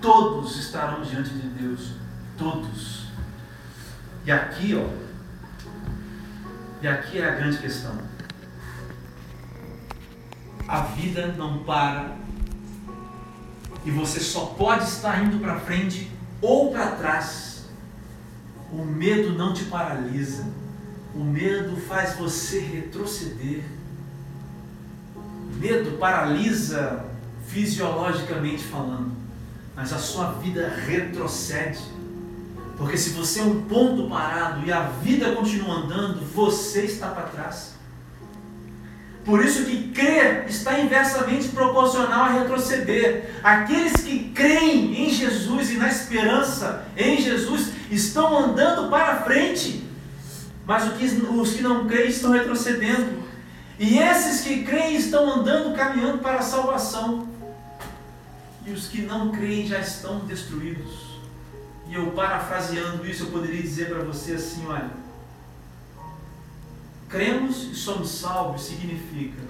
Todos 0.00 0.56
estarão 0.58 1.02
diante 1.02 1.30
de 1.30 1.48
Deus. 1.48 1.92
Todos. 2.38 3.06
E 4.24 4.30
aqui, 4.30 4.76
ó. 4.76 5.11
E 6.82 6.88
aqui 6.88 7.18
é 7.18 7.28
a 7.28 7.34
grande 7.36 7.58
questão. 7.58 7.96
A 10.66 10.80
vida 10.80 11.28
não 11.28 11.62
para. 11.62 12.16
E 13.84 13.90
você 13.92 14.18
só 14.18 14.46
pode 14.46 14.82
estar 14.82 15.22
indo 15.24 15.38
para 15.38 15.60
frente 15.60 16.10
ou 16.40 16.72
para 16.72 16.96
trás. 16.96 17.66
O 18.72 18.84
medo 18.84 19.32
não 19.32 19.54
te 19.54 19.64
paralisa. 19.66 20.44
O 21.14 21.22
medo 21.22 21.76
faz 21.76 22.16
você 22.16 22.58
retroceder. 22.58 23.62
Medo 25.60 25.98
paralisa 25.98 27.04
fisiologicamente 27.46 28.64
falando, 28.64 29.12
mas 29.76 29.92
a 29.92 29.98
sua 29.98 30.32
vida 30.32 30.68
retrocede. 30.68 32.01
Porque 32.82 32.98
se 32.98 33.10
você 33.10 33.38
é 33.38 33.44
um 33.44 33.62
ponto 33.62 34.08
parado 34.08 34.66
e 34.66 34.72
a 34.72 34.80
vida 34.80 35.30
continua 35.36 35.76
andando, 35.76 36.20
você 36.34 36.82
está 36.82 37.10
para 37.10 37.28
trás. 37.28 37.74
Por 39.24 39.44
isso 39.44 39.64
que 39.64 39.92
crer 39.92 40.46
está 40.48 40.80
inversamente 40.80 41.50
proporcional 41.50 42.24
a 42.24 42.32
retroceder. 42.40 43.38
Aqueles 43.40 43.92
que 44.02 44.32
creem 44.34 45.06
em 45.06 45.10
Jesus 45.10 45.70
e 45.70 45.74
na 45.74 45.88
esperança 45.88 46.84
em 46.96 47.22
Jesus 47.22 47.68
estão 47.88 48.36
andando 48.36 48.90
para 48.90 49.22
frente, 49.22 49.86
mas 50.66 50.82
os 51.30 51.52
que 51.52 51.62
não 51.62 51.86
creem 51.86 52.08
estão 52.08 52.32
retrocedendo. 52.32 53.22
E 53.78 53.96
esses 53.96 54.40
que 54.40 54.64
creem 54.64 54.96
estão 54.96 55.32
andando, 55.32 55.72
caminhando 55.76 56.18
para 56.18 56.40
a 56.40 56.42
salvação 56.42 57.28
e 58.66 58.72
os 58.72 58.88
que 58.88 59.02
não 59.02 59.30
creem 59.30 59.68
já 59.68 59.78
estão 59.78 60.18
destruídos. 60.26 61.11
E 61.92 61.94
eu, 61.94 62.10
parafraseando 62.12 63.06
isso, 63.06 63.24
eu 63.24 63.30
poderia 63.30 63.60
dizer 63.60 63.90
para 63.90 64.02
você 64.02 64.32
assim: 64.32 64.66
olha, 64.66 64.90
cremos 67.06 67.64
e 67.64 67.74
somos 67.74 68.10
salvos 68.12 68.64
significa 68.64 69.42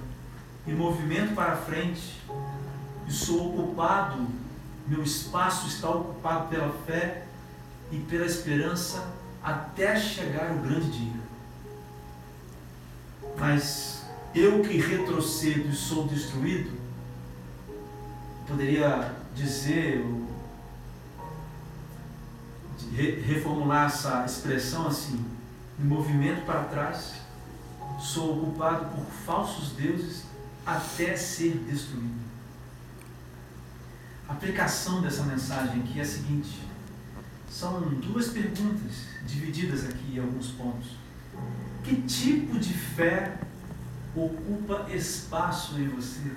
em 0.66 0.74
movimento 0.74 1.36
para 1.36 1.54
frente, 1.54 2.20
e 3.06 3.12
sou 3.12 3.60
ocupado, 3.60 4.26
meu 4.88 5.04
espaço 5.04 5.68
está 5.68 5.88
ocupado 5.88 6.48
pela 6.48 6.72
fé 6.84 7.26
e 7.92 7.98
pela 7.98 8.26
esperança 8.26 9.06
até 9.40 9.94
chegar 9.94 10.50
o 10.50 10.58
grande 10.62 10.90
dia. 10.90 11.22
Mas 13.38 14.04
eu 14.34 14.62
que 14.62 14.78
retrocedo 14.78 15.68
e 15.68 15.76
sou 15.76 16.08
destruído, 16.08 16.72
poderia 18.48 19.14
dizer, 19.32 20.04
reformular 22.94 23.86
essa 23.86 24.24
expressão 24.24 24.86
assim, 24.86 25.24
em 25.78 25.84
movimento 25.84 26.44
para 26.44 26.64
trás, 26.64 27.14
sou 28.00 28.38
ocupado 28.38 28.86
por 28.94 29.04
falsos 29.24 29.72
deuses 29.72 30.24
até 30.66 31.16
ser 31.16 31.56
destruído. 31.68 32.22
A 34.28 34.32
aplicação 34.32 35.00
dessa 35.00 35.22
mensagem 35.24 35.80
aqui 35.80 35.98
é 35.98 36.02
a 36.02 36.06
seguinte: 36.06 36.60
são 37.50 37.80
duas 37.80 38.28
perguntas 38.28 39.06
divididas 39.26 39.84
aqui 39.84 40.14
em 40.14 40.20
alguns 40.20 40.48
pontos. 40.48 40.96
Que 41.84 41.96
tipo 42.02 42.58
de 42.58 42.72
fé 42.72 43.36
ocupa 44.14 44.86
espaço 44.90 45.78
em 45.78 45.88
você? 45.88 46.32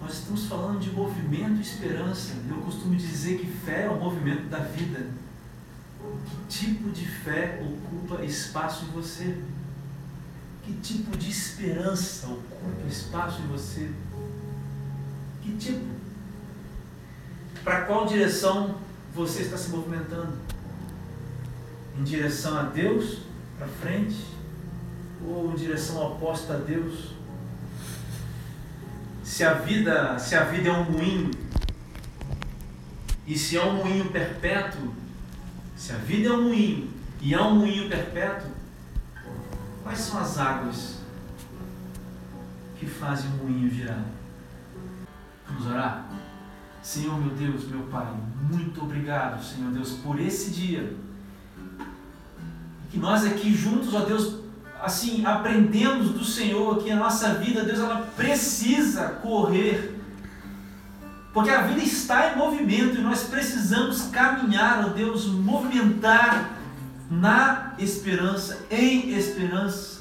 Nós 0.00 0.14
estamos 0.14 0.46
falando 0.46 0.78
de 0.78 0.90
movimento 0.90 1.58
e 1.58 1.62
esperança. 1.62 2.34
Eu 2.48 2.56
costumo 2.58 2.94
dizer 2.94 3.38
que 3.38 3.46
fé 3.46 3.84
é 3.84 3.90
o 3.90 3.98
movimento 3.98 4.48
da 4.48 4.58
vida. 4.58 5.06
Que 6.24 6.36
tipo 6.48 6.90
de 6.90 7.04
fé 7.04 7.60
ocupa 7.60 8.24
espaço 8.24 8.84
em 8.84 8.88
você? 8.88 9.38
Que 10.64 10.72
tipo 10.74 11.16
de 11.16 11.30
esperança 11.30 12.28
ocupa 12.28 12.86
espaço 12.88 13.42
em 13.42 13.46
você? 13.48 13.90
Que 15.42 15.56
tipo? 15.56 15.84
Para 17.64 17.82
qual 17.82 18.06
direção 18.06 18.76
você 19.14 19.42
está 19.42 19.56
se 19.56 19.70
movimentando? 19.70 20.38
Em 21.98 22.04
direção 22.04 22.56
a 22.56 22.62
Deus, 22.62 23.18
para 23.58 23.66
frente? 23.66 24.24
Ou 25.26 25.52
em 25.52 25.56
direção 25.56 26.00
oposta 26.00 26.54
a 26.54 26.58
Deus? 26.58 27.17
Se 29.28 29.44
a 29.44 29.52
vida, 29.52 30.18
se 30.18 30.34
a 30.34 30.44
vida 30.44 30.70
é 30.70 30.72
um 30.72 30.90
moinho, 30.90 31.30
e 33.26 33.36
se 33.36 33.58
é 33.58 33.62
um 33.62 33.74
moinho 33.74 34.06
perpétuo, 34.06 34.94
se 35.76 35.92
a 35.92 35.96
vida 35.96 36.30
é 36.30 36.32
um 36.32 36.44
moinho 36.44 36.90
e 37.20 37.34
é 37.34 37.40
um 37.40 37.56
moinho 37.56 37.90
perpétuo, 37.90 38.50
quais 39.82 39.98
são 39.98 40.18
as 40.18 40.38
águas 40.38 41.00
que 42.78 42.86
fazem 42.86 43.30
o 43.32 43.44
moinho 43.44 43.70
girar? 43.70 44.02
Vamos 45.46 45.66
orar? 45.66 46.08
Senhor 46.82 47.20
meu 47.20 47.36
Deus, 47.36 47.68
meu 47.68 47.82
Pai, 47.82 48.10
muito 48.50 48.80
obrigado, 48.80 49.44
Senhor 49.44 49.70
Deus, 49.72 49.90
por 50.02 50.18
esse 50.18 50.50
dia. 50.52 50.96
Que 52.90 52.96
nós 52.96 53.26
aqui 53.26 53.54
juntos, 53.54 53.92
ó 53.92 54.06
Deus, 54.06 54.40
assim, 54.82 55.24
aprendemos 55.24 56.10
do 56.10 56.24
Senhor 56.24 56.82
que 56.82 56.90
a 56.90 56.96
nossa 56.96 57.34
vida, 57.34 57.64
Deus, 57.64 57.78
ela 57.78 58.08
precisa 58.16 59.08
correr. 59.22 59.96
Porque 61.32 61.50
a 61.50 61.62
vida 61.62 61.80
está 61.82 62.32
em 62.32 62.36
movimento 62.36 62.98
e 62.98 63.02
nós 63.02 63.24
precisamos 63.24 64.02
caminhar, 64.10 64.84
ó 64.86 64.88
Deus, 64.88 65.26
movimentar 65.26 66.58
na 67.10 67.74
esperança, 67.78 68.66
em 68.70 69.10
esperança 69.14 70.00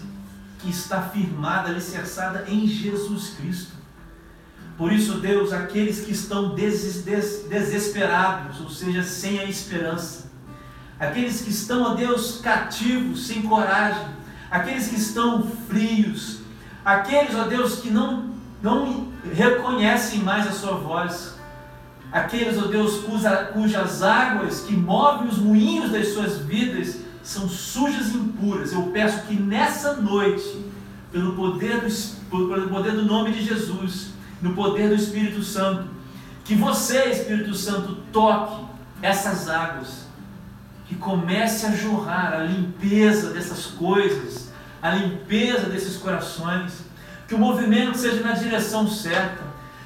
que 0.59 0.69
está 0.69 1.01
firmada, 1.01 1.69
alicerçada 1.69 2.45
em 2.47 2.67
Jesus 2.67 3.35
Cristo. 3.39 3.77
Por 4.77 4.91
isso, 4.91 5.19
Deus, 5.19 5.53
aqueles 5.53 6.01
que 6.01 6.11
estão 6.11 6.53
des 6.53 7.03
des 7.03 7.45
desesperados, 7.49 8.61
ou 8.61 8.69
seja, 8.69 9.03
sem 9.03 9.39
a 9.39 9.45
esperança, 9.45 10.29
aqueles 10.99 11.41
que 11.41 11.49
estão, 11.49 11.81
ó 11.83 11.93
Deus, 11.95 12.39
cativos, 12.41 13.27
sem 13.27 13.41
coragem, 13.41 14.16
aqueles 14.49 14.88
que 14.88 14.95
estão 14.95 15.43
frios, 15.67 16.39
aqueles, 16.83 17.36
ó 17.36 17.43
Deus, 17.43 17.79
que 17.79 17.89
não, 17.89 18.31
não 18.62 19.07
reconhecem 19.33 20.19
mais 20.19 20.47
a 20.47 20.51
sua 20.51 20.73
voz, 20.73 21.38
aqueles, 22.12 22.57
ó 22.57 22.67
Deus, 22.67 22.99
cuja, 22.99 23.36
cujas 23.53 24.01
águas 24.01 24.62
que 24.62 24.75
movem 24.75 25.27
os 25.27 25.38
moinhos 25.38 25.91
das 25.91 26.10
suas 26.13 26.38
vidas 26.39 27.01
são 27.21 27.47
sujas 27.49 28.10
e 28.13 28.17
impuras. 28.17 28.71
Eu 28.71 28.83
peço 28.83 29.27
que 29.27 29.36
nessa 29.36 29.95
noite, 29.95 30.65
pelo 31.12 31.33
poder 31.33 31.81
do, 31.81 31.89
pelo 32.29 32.69
poder 32.69 32.93
do 32.93 33.03
nome 33.03 33.31
de 33.31 33.43
Jesus, 33.43 34.12
no 34.41 34.53
poder 34.53 34.89
do 34.89 34.95
Espírito 34.95 35.43
Santo, 35.43 35.89
que 36.45 36.55
você, 36.55 37.10
Espírito 37.10 37.53
Santo, 37.53 37.97
toque 38.13 38.65
essas 39.01 39.49
águas 39.49 40.07
que 40.88 40.95
comece 40.95 41.65
a 41.65 41.71
jorrar 41.71 42.34
a 42.34 42.43
limpeza 42.43 43.32
dessas 43.32 43.65
coisas, 43.65 44.52
a 44.82 44.91
limpeza 44.91 45.68
desses 45.68 45.97
corações, 45.97 46.86
que 47.28 47.36
o 47.36 47.38
movimento 47.38 47.97
seja 47.97 48.22
na 48.22 48.32
direção 48.32 48.88
certa, 48.88 49.43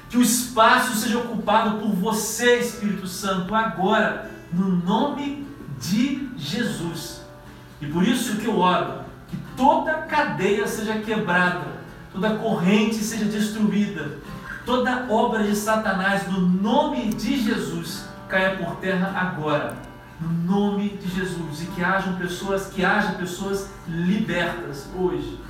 que 0.08 0.16
o 0.16 0.22
espaço 0.22 0.96
seja 0.96 1.18
ocupado 1.18 1.78
por 1.78 1.92
você, 1.92 2.60
Espírito 2.60 3.08
Santo, 3.08 3.52
agora, 3.54 4.30
no 4.52 4.68
nome 4.68 5.46
de 5.80 6.28
Jesus. 6.36 7.22
E 7.80 7.86
por 7.86 8.06
isso 8.06 8.36
que 8.36 8.46
eu 8.46 8.58
oro, 8.58 9.00
que 9.28 9.36
toda 9.56 9.94
cadeia 9.94 10.68
seja 10.68 11.00
quebrada, 11.00 11.66
toda 12.12 12.36
corrente 12.36 12.96
seja 12.96 13.24
destruída, 13.24 14.18
toda 14.64 15.06
obra 15.10 15.42
de 15.42 15.56
Satanás, 15.56 16.30
no 16.30 16.40
nome 16.40 17.12
de 17.12 17.42
Jesus, 17.42 18.04
caia 18.28 18.56
por 18.56 18.76
terra 18.76 19.12
agora 19.16 19.91
no 20.22 20.32
nome 20.44 20.90
de 20.90 21.08
Jesus 21.08 21.62
e 21.62 21.66
que 21.66 21.82
hajam 21.82 22.16
pessoas, 22.16 22.68
que 22.68 22.84
haja 22.84 23.12
pessoas 23.12 23.68
libertas 23.88 24.88
hoje, 24.96 25.40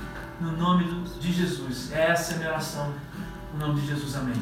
no 0.41 0.51
nome 0.57 0.85
de 1.19 1.31
Jesus. 1.31 1.91
Essa 1.93 2.33
é 2.33 2.35
a 2.35 2.37
minha 2.39 2.49
oração, 2.49 2.93
no 3.53 3.67
nome 3.67 3.81
de 3.81 3.87
Jesus. 3.87 4.15
Amém. 4.15 4.33